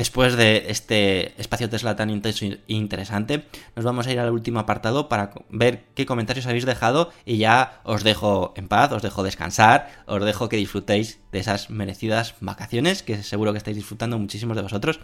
después 0.00 0.34
de 0.34 0.64
este 0.68 1.38
espacio 1.38 1.68
Tesla 1.68 1.94
tan 1.94 2.08
intenso 2.08 2.46
e 2.46 2.58
interesante, 2.68 3.44
nos 3.76 3.84
vamos 3.84 4.06
a 4.06 4.12
ir 4.12 4.18
al 4.18 4.30
último 4.30 4.58
apartado 4.58 5.10
para 5.10 5.30
ver 5.50 5.84
qué 5.94 6.06
comentarios 6.06 6.46
habéis 6.46 6.64
dejado 6.64 7.12
y 7.26 7.36
ya 7.36 7.82
os 7.84 8.02
dejo 8.02 8.54
en 8.56 8.66
paz, 8.66 8.90
os 8.92 9.02
dejo 9.02 9.22
descansar, 9.22 10.04
os 10.06 10.24
dejo 10.24 10.48
que 10.48 10.56
disfrutéis 10.56 11.20
de 11.32 11.40
esas 11.40 11.68
merecidas 11.68 12.34
vacaciones 12.40 13.02
que 13.02 13.22
seguro 13.22 13.52
que 13.52 13.58
estáis 13.58 13.76
disfrutando 13.76 14.18
muchísimos 14.18 14.56
de 14.56 14.62
vosotros 14.62 15.00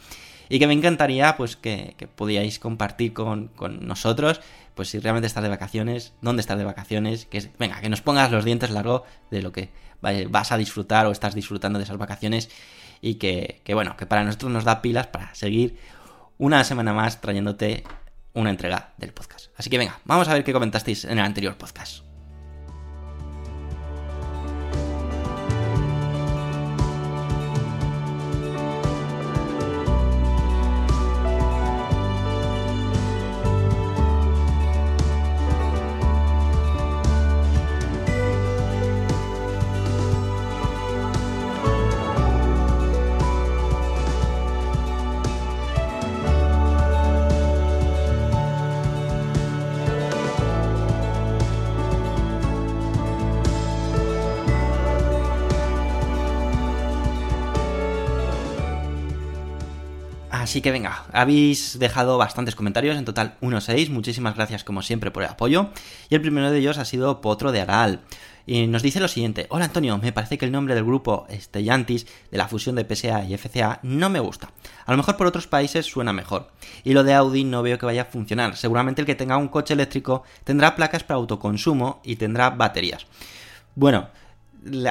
y 0.48 0.58
que 0.58 0.66
me 0.66 0.72
encantaría 0.72 1.36
pues 1.36 1.56
que, 1.56 1.94
que 1.98 2.06
podíais 2.06 2.58
compartir 2.58 3.12
con, 3.12 3.48
con, 3.48 3.86
nosotros 3.86 4.40
pues 4.74 4.88
si 4.88 4.98
realmente 4.98 5.26
estás 5.26 5.42
de 5.42 5.50
vacaciones, 5.50 6.14
dónde 6.22 6.40
estás 6.40 6.56
de 6.56 6.64
vacaciones, 6.64 7.26
que 7.26 7.50
venga, 7.58 7.82
que 7.82 7.90
nos 7.90 8.00
pongas 8.00 8.32
los 8.32 8.46
dientes 8.46 8.70
largos 8.70 9.02
de 9.30 9.42
lo 9.42 9.52
que 9.52 9.68
vas 10.00 10.52
a 10.52 10.56
disfrutar 10.56 11.04
o 11.06 11.10
estás 11.10 11.34
disfrutando 11.34 11.78
de 11.78 11.84
esas 11.84 11.98
vacaciones 11.98 12.48
y 13.00 13.16
que, 13.16 13.60
que 13.64 13.74
bueno, 13.74 13.96
que 13.96 14.06
para 14.06 14.24
nosotros 14.24 14.50
nos 14.50 14.64
da 14.64 14.82
pilas 14.82 15.06
para 15.06 15.34
seguir 15.34 15.78
una 16.38 16.64
semana 16.64 16.92
más 16.92 17.20
trayéndote 17.20 17.84
una 18.34 18.50
entrega 18.50 18.92
del 18.98 19.12
podcast. 19.12 19.48
Así 19.56 19.70
que 19.70 19.78
venga, 19.78 20.00
vamos 20.04 20.28
a 20.28 20.34
ver 20.34 20.44
qué 20.44 20.52
comentasteis 20.52 21.04
en 21.04 21.18
el 21.18 21.24
anterior 21.24 21.56
podcast. 21.56 22.05
Así 60.56 60.62
que 60.62 60.72
venga, 60.72 61.04
habéis 61.12 61.78
dejado 61.78 62.16
bastantes 62.16 62.54
comentarios, 62.54 62.96
en 62.96 63.04
total 63.04 63.36
1-6, 63.42 63.90
muchísimas 63.90 64.36
gracias 64.36 64.64
como 64.64 64.80
siempre 64.80 65.10
por 65.10 65.22
el 65.22 65.28
apoyo. 65.28 65.68
Y 66.08 66.14
el 66.14 66.22
primero 66.22 66.50
de 66.50 66.56
ellos 66.56 66.78
ha 66.78 66.86
sido 66.86 67.20
Potro 67.20 67.52
de 67.52 67.60
Aral. 67.60 68.00
Y 68.46 68.66
nos 68.66 68.82
dice 68.82 68.98
lo 68.98 69.06
siguiente, 69.06 69.44
hola 69.50 69.66
Antonio, 69.66 69.98
me 69.98 70.12
parece 70.12 70.38
que 70.38 70.46
el 70.46 70.52
nombre 70.52 70.74
del 70.74 70.84
grupo 70.84 71.26
Stellantis 71.30 72.06
de 72.30 72.38
la 72.38 72.48
fusión 72.48 72.74
de 72.74 72.86
PSA 72.86 73.24
y 73.24 73.36
FCA 73.36 73.80
no 73.82 74.08
me 74.08 74.18
gusta. 74.18 74.50
A 74.86 74.92
lo 74.92 74.96
mejor 74.96 75.18
por 75.18 75.26
otros 75.26 75.46
países 75.46 75.84
suena 75.84 76.14
mejor. 76.14 76.50
Y 76.84 76.94
lo 76.94 77.04
de 77.04 77.12
Audi 77.12 77.44
no 77.44 77.62
veo 77.62 77.78
que 77.78 77.84
vaya 77.84 78.00
a 78.00 78.06
funcionar. 78.06 78.56
Seguramente 78.56 79.02
el 79.02 79.06
que 79.06 79.14
tenga 79.14 79.36
un 79.36 79.48
coche 79.48 79.74
eléctrico 79.74 80.22
tendrá 80.42 80.74
placas 80.74 81.04
para 81.04 81.18
autoconsumo 81.18 82.00
y 82.02 82.16
tendrá 82.16 82.48
baterías. 82.48 83.04
Bueno, 83.74 84.08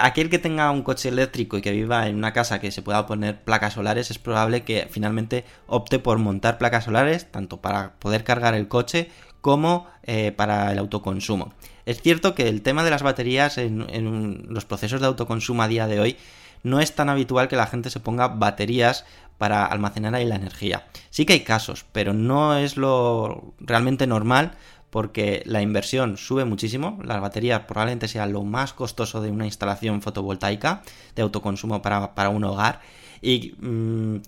aquel 0.01 0.29
que 0.29 0.39
tenga 0.39 0.71
un 0.71 0.83
coche 0.83 1.09
eléctrico 1.09 1.57
y 1.57 1.61
que 1.61 1.71
viva 1.71 2.07
en 2.07 2.15
una 2.15 2.33
casa 2.33 2.59
que 2.59 2.71
se 2.71 2.81
pueda 2.81 3.05
poner 3.05 3.43
placas 3.43 3.73
solares, 3.73 4.11
es 4.11 4.19
probable 4.19 4.63
que 4.63 4.87
finalmente 4.89 5.45
opte 5.67 5.99
por 5.99 6.17
montar 6.17 6.57
placas 6.57 6.85
solares, 6.85 7.31
tanto 7.31 7.61
para 7.61 7.93
poder 7.99 8.23
cargar 8.23 8.53
el 8.53 8.67
coche 8.67 9.09
como 9.41 9.87
eh, 10.03 10.31
para 10.31 10.71
el 10.71 10.79
autoconsumo. 10.79 11.53
Es 11.85 12.01
cierto 12.01 12.33
que 12.33 12.47
el 12.47 12.61
tema 12.61 12.83
de 12.83 12.89
las 12.89 13.03
baterías 13.03 13.57
en, 13.57 13.85
en, 13.89 14.45
los 14.49 14.65
procesos 14.65 15.01
de 15.01 15.07
autoconsumo 15.07 15.61
a 15.61 15.67
día 15.67 15.87
de 15.87 15.99
hoy 15.99 16.17
no 16.63 16.79
es 16.79 16.95
tan 16.95 17.09
habitual 17.09 17.47
que 17.47 17.55
la 17.55 17.67
gente 17.67 17.91
se 17.91 17.99
ponga 17.99 18.27
baterías 18.27 19.05
para 19.37 19.65
almacenar 19.65 20.15
ahí 20.15 20.25
la 20.25 20.35
energía. 20.35 20.87
Sí 21.11 21.25
que 21.25 21.33
hay 21.33 21.41
casos, 21.41 21.85
pero 21.91 22.13
no 22.13 22.57
es 22.57 22.77
lo 22.77 23.53
realmente 23.59 24.07
normal 24.07 24.53
porque 24.95 25.43
la 25.45 25.61
inversión 25.61 26.15
sube 26.15 26.45
muchísimo, 26.45 26.97
las 27.03 27.19
baterías 27.19 27.63
probablemente 27.67 28.07
sea 28.07 28.27
lo 28.27 28.43
más 28.43 28.71
costoso 28.71 29.21
de 29.21 29.29
una 29.29 29.45
instalación 29.45 30.01
fotovoltaica 30.01 30.83
de 31.17 31.21
autoconsumo 31.21 31.81
para, 31.81 32.15
para 32.15 32.29
un 32.29 32.45
hogar 32.45 32.79
y, 33.21 33.55
mmm, 33.59 34.19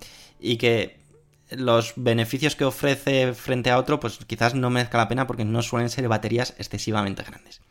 y, 0.41 0.57
que 0.57 0.99
los 1.51 1.93
beneficios 1.95 2.57
que 2.57 2.65
ofrece 2.65 3.33
frente 3.33 3.69
a 3.69 3.77
otro 3.77 4.01
pues 4.01 4.19
quizás 4.27 4.55
no 4.55 4.69
merezca 4.69 4.97
la 4.97 5.07
pena 5.07 5.25
porque 5.25 5.45
no 5.45 5.61
suelen 5.61 5.89
ser 5.89 6.05
baterías 6.09 6.53
excesivamente 6.57 7.23
grandes. 7.23 7.61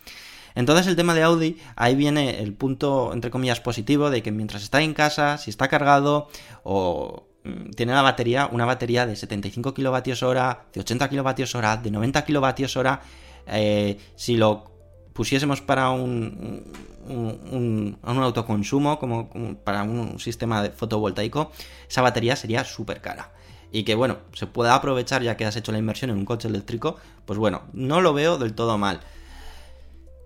Entonces 0.55 0.87
el 0.87 0.97
tema 0.97 1.13
de 1.13 1.23
Audi, 1.23 1.59
ahí 1.77 1.97
viene 1.97 2.41
el 2.43 2.55
punto 2.55 3.13
entre 3.13 3.31
comillas 3.31 3.61
positivo 3.61 4.09
de 4.09 4.23
que 4.23 4.33
mientras 4.33 4.63
está 4.63 4.81
en 4.81 4.95
casa, 4.95 5.37
si 5.37 5.51
está 5.51 5.69
cargado 5.69 6.31
o 6.63 7.26
tiene 7.75 7.93
la 7.93 8.03
batería, 8.03 8.49
una 8.51 8.65
batería 8.65 9.07
de 9.07 9.17
75 9.17 9.75
kilovatios 9.75 10.23
hora, 10.23 10.67
de 10.73 10.81
80 10.81 11.09
kilovatios 11.09 11.55
hora, 11.55 11.77
de 11.77 11.91
90 11.91 12.25
kilovatios 12.25 12.77
hora. 12.77 13.01
Eh, 13.47 13.99
si 14.17 14.37
lo 14.37 14.71
pusiésemos 15.13 15.61
para 15.61 15.91
un, 15.91 16.65
un, 17.09 17.99
autoconsumo, 18.05 18.99
como, 18.99 19.31
para 19.65 19.83
un 19.83 20.19
sistema 20.19 20.65
fotovoltaico, 20.75 21.53
esa 21.89 22.03
batería 22.03 22.37
sería 22.37 22.65
súper 22.65 23.01
cara. 23.01 23.33
Y 23.73 23.85
que 23.85 23.95
bueno, 23.95 24.19
se 24.33 24.47
pueda 24.47 24.75
aprovechar 24.75 25.23
ya 25.23 25.37
que 25.37 25.45
has 25.45 25.57
hecho 25.57 25.73
la 25.73 25.79
inversión 25.79 26.11
en 26.11 26.19
un 26.19 26.25
coche 26.25 26.49
eléctrico, 26.49 26.97
pues 27.25 27.39
bueno, 27.39 27.63
no 27.73 28.01
lo 28.01 28.13
veo 28.13 28.39
del 28.39 28.55
todo 28.55 28.79
mal. 28.79 29.01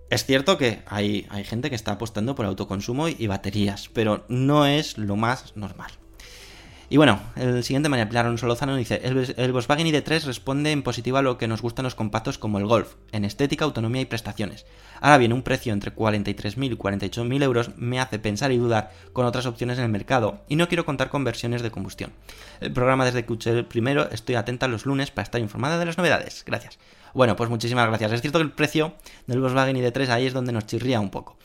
Es 0.09 0.25
cierto 0.25 0.57
que 0.57 0.83
hay, 0.87 1.25
hay 1.29 1.45
gente 1.45 1.69
que 1.69 1.75
está 1.75 1.93
apostando 1.93 2.35
por 2.35 2.45
autoconsumo 2.45 3.07
y 3.07 3.27
baterías, 3.27 3.89
pero 3.93 4.25
no 4.27 4.65
es 4.65 4.97
lo 4.97 5.15
más 5.15 5.55
normal. 5.55 5.91
Y 6.91 6.97
bueno, 6.97 7.21
el 7.37 7.63
siguiente 7.63 7.87
María 7.87 8.09
Pilar 8.09 8.25
Alonso 8.25 8.47
Lozano 8.47 8.75
dice, 8.75 8.99
el, 9.05 9.33
el, 9.37 9.53
Volkswagen 9.53 9.87
ID3 9.87 10.25
responde 10.25 10.73
en 10.73 10.83
positivo 10.83 11.15
a 11.15 11.21
lo 11.21 11.37
que 11.37 11.47
nos 11.47 11.61
gustan 11.61 11.85
los 11.85 11.95
compactos 11.95 12.37
como 12.37 12.57
el 12.57 12.65
Golf, 12.65 12.95
en 13.13 13.23
estética, 13.23 13.63
autonomía 13.63 14.01
y 14.01 14.05
prestaciones. 14.05 14.65
Ahora 14.99 15.17
bien, 15.17 15.31
un 15.31 15.41
precio 15.41 15.71
entre 15.71 15.95
43.000 15.95 16.73
y 16.73 16.75
48.000 16.75 17.43
euros 17.43 17.71
me 17.77 18.01
hace 18.01 18.19
pensar 18.19 18.51
y 18.51 18.57
dudar 18.57 18.91
con 19.13 19.25
otras 19.25 19.45
opciones 19.45 19.77
en 19.77 19.85
el 19.85 19.89
mercado, 19.89 20.41
y 20.49 20.57
no 20.57 20.67
quiero 20.67 20.83
contar 20.83 21.07
con 21.07 21.23
versiones 21.23 21.61
de 21.61 21.71
combustión. 21.71 22.11
El 22.59 22.73
programa 22.73 23.05
desde 23.05 23.23
que 23.23 23.49
el 23.51 23.65
primero, 23.65 24.09
estoy 24.11 24.35
atenta 24.35 24.67
los 24.67 24.85
lunes 24.85 25.11
para 25.11 25.23
estar 25.23 25.39
informada 25.39 25.79
de 25.79 25.85
las 25.85 25.97
novedades. 25.97 26.43
Gracias. 26.45 26.77
Bueno, 27.13 27.37
pues 27.37 27.49
muchísimas 27.49 27.87
gracias. 27.87 28.11
Es 28.11 28.19
cierto 28.19 28.39
que 28.39 28.43
el 28.43 28.51
precio 28.51 28.95
del 29.27 29.39
Volkswagen 29.39 29.77
ID3 29.77 30.09
ahí 30.09 30.25
es 30.25 30.33
donde 30.33 30.51
nos 30.51 30.65
chirría 30.65 30.99
un 30.99 31.09
poco. 31.09 31.37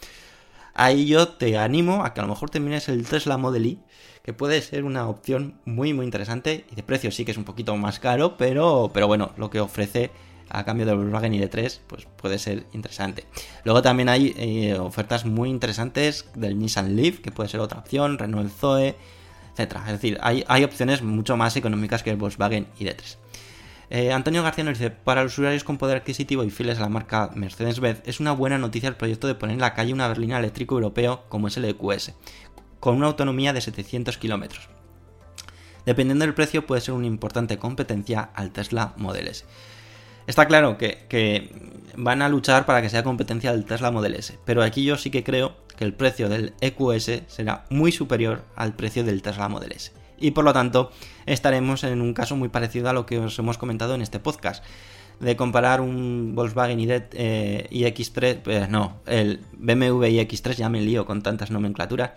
Ahí 0.76 1.06
yo 1.06 1.28
te 1.28 1.58
animo 1.58 2.04
a 2.04 2.14
que 2.14 2.20
a 2.20 2.22
lo 2.22 2.28
mejor 2.28 2.50
te 2.50 2.60
mires 2.60 2.88
el 2.88 3.06
Tesla 3.06 3.38
Model 3.38 3.66
Y, 3.66 3.78
que 4.22 4.32
puede 4.32 4.60
ser 4.60 4.84
una 4.84 5.08
opción 5.08 5.60
muy 5.64 5.92
muy 5.92 6.04
interesante 6.04 6.64
y 6.70 6.74
de 6.74 6.82
precio 6.82 7.10
sí 7.10 7.24
que 7.24 7.30
es 7.30 7.36
un 7.36 7.44
poquito 7.44 7.76
más 7.76 7.98
caro, 7.98 8.36
pero, 8.36 8.90
pero 8.92 9.06
bueno, 9.06 9.32
lo 9.36 9.50
que 9.50 9.60
ofrece 9.60 10.10
a 10.48 10.64
cambio 10.64 10.86
del 10.86 10.96
Volkswagen 10.96 11.32
ID3 11.32 11.80
pues 11.86 12.06
puede 12.16 12.38
ser 12.38 12.66
interesante. 12.72 13.24
Luego 13.64 13.82
también 13.82 14.08
hay 14.08 14.34
eh, 14.36 14.78
ofertas 14.78 15.24
muy 15.24 15.50
interesantes 15.50 16.26
del 16.34 16.58
Nissan 16.58 16.94
Leaf, 16.96 17.20
que 17.20 17.32
puede 17.32 17.48
ser 17.48 17.60
otra 17.60 17.78
opción, 17.78 18.18
Renault 18.18 18.52
Zoe, 18.52 18.94
etcétera. 19.52 19.82
Es 19.86 19.92
decir, 19.92 20.18
hay, 20.20 20.44
hay 20.46 20.64
opciones 20.64 21.02
mucho 21.02 21.36
más 21.36 21.56
económicas 21.56 22.02
que 22.02 22.10
el 22.10 22.16
Volkswagen 22.16 22.66
ID3. 22.78 23.16
Eh, 23.88 24.12
Antonio 24.12 24.42
García 24.42 24.64
nos 24.64 24.78
dice, 24.78 24.90
para 24.90 25.22
los 25.22 25.38
usuarios 25.38 25.62
con 25.62 25.78
poder 25.78 25.98
adquisitivo 25.98 26.42
y 26.42 26.50
fieles 26.50 26.78
a 26.78 26.82
la 26.82 26.88
marca 26.88 27.30
Mercedes-Benz, 27.34 28.02
es 28.04 28.18
una 28.18 28.32
buena 28.32 28.58
noticia 28.58 28.88
el 28.88 28.96
proyecto 28.96 29.28
de 29.28 29.36
poner 29.36 29.54
en 29.54 29.60
la 29.60 29.74
calle 29.74 29.92
una 29.92 30.08
berlina 30.08 30.38
eléctrico 30.38 30.74
europeo 30.74 31.24
como 31.28 31.48
es 31.48 31.56
el 31.56 31.66
EQS, 31.66 32.14
con 32.80 32.96
una 32.96 33.06
autonomía 33.06 33.52
de 33.52 33.60
700 33.60 34.18
kilómetros. 34.18 34.68
Dependiendo 35.84 36.24
del 36.24 36.34
precio 36.34 36.66
puede 36.66 36.80
ser 36.80 36.94
una 36.94 37.06
importante 37.06 37.58
competencia 37.58 38.30
al 38.34 38.50
Tesla 38.50 38.92
Model 38.96 39.28
S. 39.28 39.44
Está 40.26 40.46
claro 40.46 40.76
que, 40.78 41.06
que, 41.08 41.54
van 41.96 42.22
a 42.22 42.28
luchar 42.28 42.66
para 42.66 42.82
que 42.82 42.90
sea 42.90 43.04
competencia 43.04 43.52
del 43.52 43.64
Tesla 43.64 43.92
Model 43.92 44.14
S, 44.14 44.36
pero 44.44 44.64
aquí 44.64 44.84
yo 44.84 44.98
sí 44.98 45.10
que 45.10 45.22
creo 45.22 45.56
que 45.76 45.84
el 45.84 45.94
precio 45.94 46.28
del 46.28 46.54
EQS 46.60 47.22
será 47.28 47.64
muy 47.70 47.92
superior 47.92 48.42
al 48.56 48.74
precio 48.74 49.04
del 49.04 49.22
Tesla 49.22 49.48
Model 49.48 49.70
S 49.70 49.92
y 50.18 50.32
por 50.32 50.44
lo 50.44 50.52
tanto 50.52 50.90
estaremos 51.26 51.84
en 51.84 52.00
un 52.00 52.14
caso 52.14 52.36
muy 52.36 52.48
parecido 52.48 52.88
a 52.88 52.92
lo 52.92 53.06
que 53.06 53.18
os 53.18 53.38
hemos 53.38 53.58
comentado 53.58 53.94
en 53.94 54.02
este 54.02 54.18
podcast. 54.18 54.64
De 55.20 55.34
comparar 55.34 55.80
un 55.80 56.34
Volkswagen 56.34 56.78
ID, 56.78 56.90
eh, 57.12 57.66
iX3, 57.70 58.42
eh, 58.46 58.66
no, 58.68 59.00
el 59.06 59.40
BMW 59.54 60.04
iX3, 60.04 60.56
ya 60.56 60.68
me 60.68 60.82
lío 60.82 61.06
con 61.06 61.22
tantas 61.22 61.50
nomenclaturas, 61.50 62.10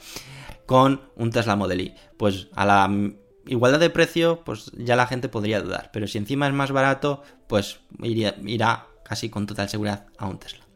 con 0.65 1.01
un 1.15 1.31
Tesla 1.31 1.55
Model 1.55 1.79
Y. 1.79 1.95
Pues 2.17 2.49
a 2.55 2.65
la 2.65 2.91
igualdad 3.47 3.79
de 3.79 3.89
precio, 3.89 4.43
pues 4.43 4.71
ya 4.77 4.97
la 4.97 5.07
gente 5.07 5.29
podría 5.29 5.61
dudar, 5.61 5.91
pero 5.93 6.07
si 6.07 6.17
encima 6.17 6.47
es 6.47 6.53
más 6.53 6.71
barato, 6.71 7.23
pues 7.47 7.79
iría, 8.03 8.35
irá 8.45 8.87
casi 9.05 9.29
con 9.29 9.47
total 9.47 9.69
seguridad 9.69 10.07
a 10.17 10.27
un 10.27 10.37
Tesla. 10.37 10.68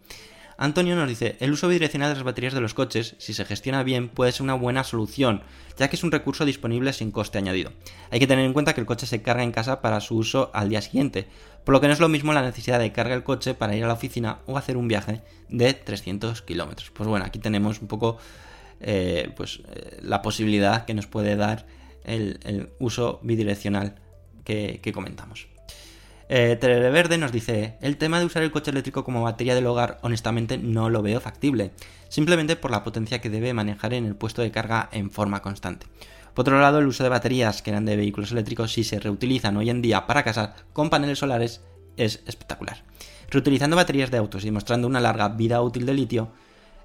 Antonio 0.64 0.96
nos 0.96 1.10
dice, 1.10 1.36
el 1.42 1.52
uso 1.52 1.68
bidireccional 1.68 2.08
de 2.08 2.16
las 2.16 2.24
baterías 2.24 2.54
de 2.54 2.62
los 2.62 2.74
coches, 2.74 3.16
si 3.18 3.34
se 3.34 3.44
gestiona 3.44 3.84
bien, 3.84 4.08
puede 4.08 4.32
ser 4.32 4.44
una 4.44 4.54
buena 4.54 4.86
solución, 4.86 5.42
ya 5.78 5.90
que 5.90 5.98
es 5.98 6.06
un 6.06 6.12
recurso 6.14 6.46
disponible 6.46 6.94
sin 6.94 7.12
coste 7.12 7.38
añadido. 7.38 7.74
Hay 8.12 8.20
que 8.22 8.28
tener 8.28 8.46
en 8.46 8.54
cuenta 8.54 8.74
que 8.74 8.80
el 8.80 8.88
coche 8.88 9.06
se 9.06 9.22
carga 9.22 9.44
en 9.44 9.52
casa 9.52 9.82
para 9.82 10.00
su 10.00 10.16
uso 10.16 10.52
al 10.54 10.70
día 10.70 10.82
siguiente, 10.82 11.28
por 11.66 11.74
lo 11.74 11.82
que 11.82 11.88
no 11.88 11.94
es 11.94 12.00
lo 12.00 12.08
mismo 12.08 12.32
la 12.32 12.42
necesidad 12.42 12.80
de 12.80 12.94
cargar 12.94 13.18
el 13.18 13.26
coche 13.26 13.56
para 13.56 13.76
ir 13.76 13.84
a 13.84 13.88
la 13.88 13.94
oficina 13.94 14.40
o 14.46 14.58
hacer 14.58 14.78
un 14.78 14.88
viaje 14.88 15.20
de 15.50 15.74
300 15.74 16.42
kilómetros. 16.44 16.92
Pues 16.92 17.10
bueno, 17.10 17.26
aquí 17.26 17.40
tenemos 17.40 17.82
un 17.82 17.90
poco 17.90 18.18
eh, 18.80 19.34
pues, 19.36 19.64
eh, 19.68 20.00
la 20.02 20.22
posibilidad 20.22 20.86
que 20.86 20.94
nos 20.94 21.08
puede 21.08 21.36
dar 21.36 21.68
el, 22.06 22.70
uso 22.80 23.20
bidireccional 23.22 23.96
que 24.46 24.92
comentamos. 24.94 25.48
Eh, 26.30 27.18
nos 27.20 27.32
dice, 27.32 27.78
el 27.82 27.98
tema 27.98 28.20
de 28.20 28.26
usar 28.26 28.44
el 28.44 28.52
coche 28.52 28.72
eléctrico 28.72 29.04
como 29.04 29.24
batería 29.24 29.56
del 29.56 29.68
hogar 29.68 30.00
honestamente 30.02 30.58
no 30.58 30.90
lo 30.90 31.02
veo 31.02 31.20
factible, 31.20 31.72
simplemente 32.10 32.56
por 32.56 32.72
la 32.72 32.84
potencia 32.84 33.20
que 33.22 33.30
debe 33.30 33.54
manejar 33.54 33.94
en 33.94 34.06
el 34.06 34.16
puesto 34.16 34.42
de 34.42 34.52
carga 34.52 34.90
en 34.92 35.12
forma 35.12 35.42
constante. 35.42 35.86
Por 36.34 36.44
otro 36.44 36.60
lado, 36.60 36.80
el 36.80 36.88
uso 36.88 37.04
de 37.04 37.10
baterías 37.10 37.62
que 37.62 37.70
eran 37.70 37.86
de 37.86 37.96
vehículos 37.96 38.32
eléctricos 38.32 38.72
si 38.72 38.84
se 38.84 39.00
reutilizan 39.00 39.58
hoy 39.58 39.70
en 39.70 39.82
día 39.82 40.08
para 40.08 40.24
casar 40.24 40.56
con 40.74 40.90
paneles 40.90 41.20
solares 41.20 41.62
es 41.96 42.24
espectacular. 42.26 42.84
Reutilizando 43.30 43.76
baterías 43.76 44.10
de 44.10 44.18
autos 44.18 44.46
y 44.46 44.52
mostrando 44.52 44.88
una 44.88 45.00
larga 45.00 45.30
vida 45.30 45.62
útil 45.62 45.86
de 45.86 45.94
litio 45.94 46.32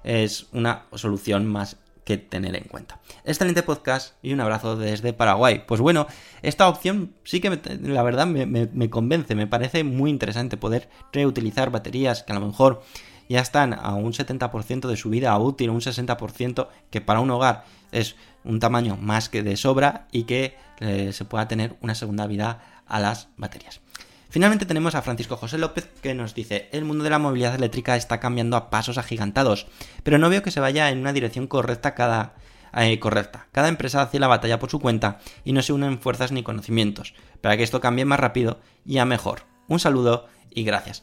es 0.03 0.47
una 0.51 0.83
solución 0.93 1.45
más 1.45 1.77
que 2.09 2.17
tener 2.17 2.55
en 2.55 2.63
cuenta. 2.63 2.99
Excelente 3.23 3.61
podcast 3.61 4.15
y 4.23 4.33
un 4.33 4.41
abrazo 4.41 4.75
desde 4.75 5.13
Paraguay. 5.13 5.61
Pues 5.67 5.79
bueno, 5.79 6.07
esta 6.41 6.67
opción 6.67 7.13
sí 7.23 7.39
que 7.39 7.51
la 7.83 8.01
verdad 8.01 8.25
me, 8.25 8.89
convence, 8.89 9.35
me 9.35 9.45
parece 9.45 9.83
muy 9.83 10.09
interesante 10.09 10.57
poder 10.57 10.89
reutilizar 11.13 11.69
baterías 11.69 12.23
que 12.23 12.31
a 12.31 12.39
lo 12.39 12.47
mejor 12.47 12.81
ya 13.29 13.41
están 13.41 13.75
a 13.75 13.93
un 13.93 14.13
70% 14.13 14.87
de 14.87 14.97
su 14.97 15.11
vida 15.11 15.37
útil, 15.37 15.69
un 15.69 15.81
60% 15.81 16.67
que 16.89 16.99
para 16.99 17.19
un 17.19 17.29
hogar 17.29 17.65
es 17.91 18.15
un 18.43 18.59
tamaño 18.59 18.97
más 18.97 19.29
que 19.29 19.43
de 19.43 19.55
sobra 19.55 20.07
y 20.11 20.23
que 20.23 20.55
eh, 20.79 21.13
se 21.13 21.25
pueda 21.25 21.47
tener 21.47 21.75
una 21.79 21.93
segunda 21.93 22.25
vida 22.25 22.81
a 22.87 22.99
las 22.99 23.27
baterías. 23.37 23.81
Finalmente 24.29 24.67
tenemos 24.67 24.93
a 24.93 25.01
Francisco 25.01 25.37
José 25.37 25.57
López 25.57 25.89
que 26.03 26.13
nos 26.13 26.35
dice, 26.35 26.69
el 26.71 26.85
mundo 26.85 27.03
de 27.03 27.09
la 27.09 27.17
movilidad 27.17 27.55
eléctrica 27.55 27.95
está 27.95 28.19
cambiando 28.19 28.57
a 28.57 28.69
pasos 28.69 28.99
agigantados, 28.99 29.65
pero 30.03 30.19
no 30.19 30.29
veo 30.29 30.43
que 30.43 30.51
se 30.51 30.59
vaya 30.59 30.89
en 30.91 30.99
una 30.99 31.13
dirección 31.13 31.47
correcta 31.47 31.95
cada... 31.95 32.35
Eh, 32.77 32.99
correcta. 32.99 33.47
Cada 33.51 33.67
empresa 33.67 34.03
hace 34.03 34.19
la 34.19 34.27
batalla 34.27 34.59
por 34.59 34.69
su 34.69 34.79
cuenta 34.79 35.17
y 35.43 35.53
no 35.53 35.63
se 35.63 35.73
unen 35.73 35.99
fuerzas 35.99 36.31
ni 36.31 36.43
conocimientos, 36.43 37.15
para 37.41 37.57
que 37.57 37.63
esto 37.63 37.81
cambie 37.81 38.05
más 38.05 38.19
rápido 38.19 38.59
y 38.85 38.99
a 38.99 39.05
mejor. 39.05 39.41
Un 39.67 39.79
saludo 39.79 40.27
y 40.51 40.63
gracias. 40.63 41.01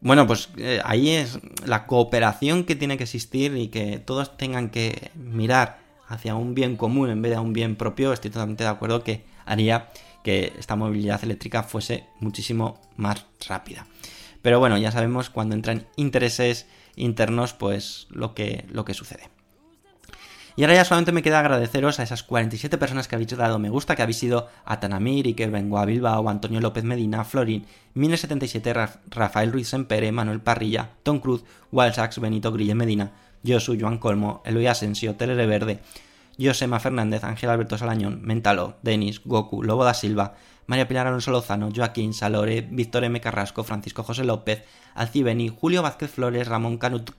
Bueno, 0.00 0.26
pues 0.26 0.48
eh, 0.56 0.80
ahí 0.84 1.10
es 1.10 1.38
la 1.64 1.86
cooperación 1.86 2.64
que 2.64 2.74
tiene 2.74 2.96
que 2.96 3.04
existir 3.04 3.56
y 3.56 3.68
que 3.68 4.00
todos 4.00 4.36
tengan 4.36 4.70
que 4.70 5.12
mirar 5.14 5.78
hacia 6.08 6.34
un 6.34 6.54
bien 6.54 6.76
común 6.76 7.10
en 7.10 7.22
vez 7.22 7.32
de 7.32 7.38
un 7.38 7.52
bien 7.52 7.76
propio. 7.76 8.12
Estoy 8.12 8.32
totalmente 8.32 8.64
de 8.64 8.70
acuerdo 8.70 9.04
que 9.04 9.24
haría 9.44 9.90
que 10.22 10.52
esta 10.58 10.76
movilidad 10.76 11.22
eléctrica 11.24 11.62
fuese 11.62 12.06
muchísimo 12.20 12.80
más 12.96 13.26
rápida. 13.46 13.86
Pero 14.42 14.58
bueno, 14.60 14.78
ya 14.78 14.92
sabemos 14.92 15.30
cuando 15.30 15.54
entran 15.54 15.86
intereses 15.96 16.66
internos, 16.96 17.52
pues 17.52 18.06
lo 18.10 18.34
que, 18.34 18.64
lo 18.70 18.84
que 18.84 18.94
sucede. 18.94 19.30
Y 20.58 20.64
ahora 20.64 20.74
ya 20.74 20.84
solamente 20.84 21.12
me 21.12 21.22
queda 21.22 21.38
agradeceros 21.38 22.00
a 22.00 22.02
esas 22.02 22.24
47 22.24 22.78
personas 22.78 23.06
que 23.06 23.14
habéis 23.14 23.36
dado 23.36 23.60
me 23.60 23.70
gusta, 23.70 23.94
que 23.94 24.02
habéis 24.02 24.18
sido 24.18 24.48
Atanamir, 24.64 25.26
Iker 25.26 25.52
Bengoa 25.52 25.84
Bilbao, 25.84 26.28
Antonio 26.28 26.60
López 26.60 26.82
Medina, 26.82 27.24
Florín, 27.24 27.64
1077, 27.94 28.74
Rafael 29.08 29.52
Ruiz 29.52 29.68
Sempere, 29.68 30.10
Manuel 30.10 30.40
Parrilla, 30.40 30.90
Tom 31.04 31.20
Cruz, 31.20 31.44
Walsax, 31.70 32.18
Benito 32.18 32.50
Grille 32.50 32.74
Medina, 32.74 33.12
Josu, 33.46 33.76
Joan 33.78 33.98
Colmo, 33.98 34.42
Eloy 34.44 34.66
Asensio, 34.66 35.14
Telere 35.14 35.46
Verde, 35.46 35.78
Josema 36.38 36.80
Fernández, 36.80 37.24
Ángel 37.24 37.50
Alberto 37.50 37.76
Salañón, 37.76 38.22
Mentalo, 38.22 38.76
Denis, 38.82 39.20
Goku, 39.24 39.62
Lobo 39.62 39.84
da 39.84 39.94
Silva, 39.94 40.34
María 40.66 40.86
Pilar 40.86 41.06
Alonso 41.06 41.30
Lozano, 41.30 41.70
Joaquín 41.74 42.14
Salore, 42.14 42.60
Víctor 42.70 43.04
M. 43.04 43.20
Carrasco, 43.20 43.64
Francisco 43.64 44.02
José 44.02 44.24
López, 44.24 44.64
Alcibeni, 44.94 45.48
Julio 45.48 45.82
Vázquez 45.82 46.10
Flores, 46.10 46.46
Ramón 46.46 46.78
Canut 46.78 47.10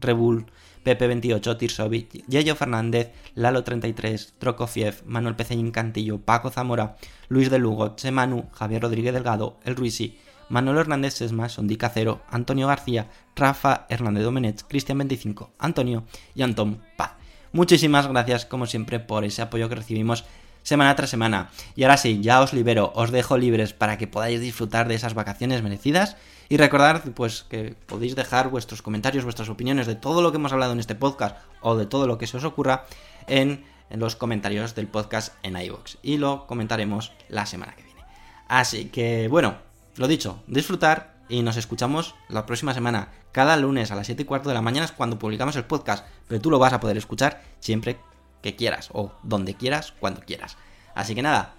Rebull, 0.00 0.46
Pepe 0.82 1.06
28, 1.06 1.56
Tirsovic, 1.56 2.24
Yello 2.28 2.54
Fernández, 2.54 3.12
Lalo 3.34 3.64
33, 3.64 4.34
Trokofiev, 4.38 5.02
Manuel 5.06 5.36
Peceñín 5.36 5.70
Cantillo, 5.70 6.20
Paco 6.20 6.50
Zamora, 6.50 6.96
Luis 7.28 7.50
de 7.50 7.58
Lugo, 7.58 7.96
Chemanu, 7.96 8.48
Javier 8.52 8.82
Rodríguez 8.82 9.12
Delgado, 9.12 9.58
El 9.64 9.76
Ruisi, 9.76 10.18
Manuel 10.48 10.78
Hernández 10.78 11.14
Sesma, 11.14 11.48
Sondi 11.48 11.76
Cacero, 11.76 12.22
Antonio 12.30 12.68
García, 12.68 13.10
Rafa 13.36 13.86
Hernández 13.88 14.24
Domenech, 14.24 14.62
Cristian 14.66 14.98
25, 14.98 15.50
Antonio 15.58 16.04
y 16.34 16.42
Antón 16.42 16.80
Paz. 16.96 17.17
Muchísimas 17.52 18.06
gracias, 18.06 18.46
como 18.46 18.66
siempre, 18.66 19.00
por 19.00 19.24
ese 19.24 19.42
apoyo 19.42 19.68
que 19.68 19.76
recibimos 19.76 20.24
semana 20.62 20.94
tras 20.96 21.10
semana. 21.10 21.50
Y 21.76 21.84
ahora 21.84 21.96
sí, 21.96 22.20
ya 22.20 22.40
os 22.42 22.52
libero, 22.52 22.92
os 22.94 23.10
dejo 23.10 23.38
libres 23.38 23.72
para 23.72 23.96
que 23.96 24.06
podáis 24.06 24.40
disfrutar 24.40 24.86
de 24.88 24.94
esas 24.94 25.14
vacaciones 25.14 25.62
merecidas. 25.62 26.16
Y 26.50 26.56
recordad, 26.56 27.02
pues, 27.14 27.44
que 27.48 27.74
podéis 27.86 28.16
dejar 28.16 28.48
vuestros 28.48 28.82
comentarios, 28.82 29.24
vuestras 29.24 29.48
opiniones 29.48 29.86
de 29.86 29.94
todo 29.94 30.22
lo 30.22 30.30
que 30.30 30.36
hemos 30.36 30.52
hablado 30.52 30.72
en 30.72 30.80
este 30.80 30.94
podcast 30.94 31.36
o 31.60 31.76
de 31.76 31.86
todo 31.86 32.06
lo 32.06 32.18
que 32.18 32.26
se 32.26 32.36
os 32.36 32.44
ocurra 32.44 32.84
en, 33.26 33.64
los 33.90 34.16
comentarios 34.16 34.74
del 34.74 34.86
podcast 34.86 35.34
en 35.42 35.56
iVoox. 35.56 35.96
Y 36.02 36.18
lo 36.18 36.46
comentaremos 36.46 37.12
la 37.28 37.46
semana 37.46 37.74
que 37.74 37.82
viene. 37.82 38.02
Así 38.46 38.86
que, 38.86 39.28
bueno, 39.28 39.56
lo 39.96 40.06
dicho, 40.06 40.42
disfrutar 40.46 41.17
y 41.28 41.42
nos 41.42 41.56
escuchamos 41.56 42.14
la 42.28 42.46
próxima 42.46 42.74
semana. 42.74 43.08
Cada 43.32 43.56
lunes 43.56 43.90
a 43.90 43.96
las 43.96 44.06
7 44.06 44.22
y 44.22 44.24
cuarto 44.24 44.48
de 44.48 44.54
la 44.54 44.62
mañana 44.62 44.86
es 44.86 44.92
cuando 44.92 45.18
publicamos 45.18 45.56
el 45.56 45.64
podcast, 45.64 46.06
pero 46.26 46.40
tú 46.40 46.50
lo 46.50 46.58
vas 46.58 46.72
a 46.72 46.80
poder 46.80 46.96
escuchar 46.96 47.42
siempre 47.60 47.98
que 48.42 48.56
quieras 48.56 48.90
o 48.92 49.12
donde 49.22 49.54
quieras, 49.54 49.92
cuando 49.98 50.20
quieras. 50.20 50.56
Así 50.94 51.14
que 51.14 51.22
nada, 51.22 51.54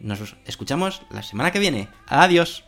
nos 0.00 0.36
escuchamos 0.44 1.02
la 1.10 1.22
semana 1.22 1.50
que 1.50 1.58
viene. 1.58 1.88
Adiós. 2.06 2.64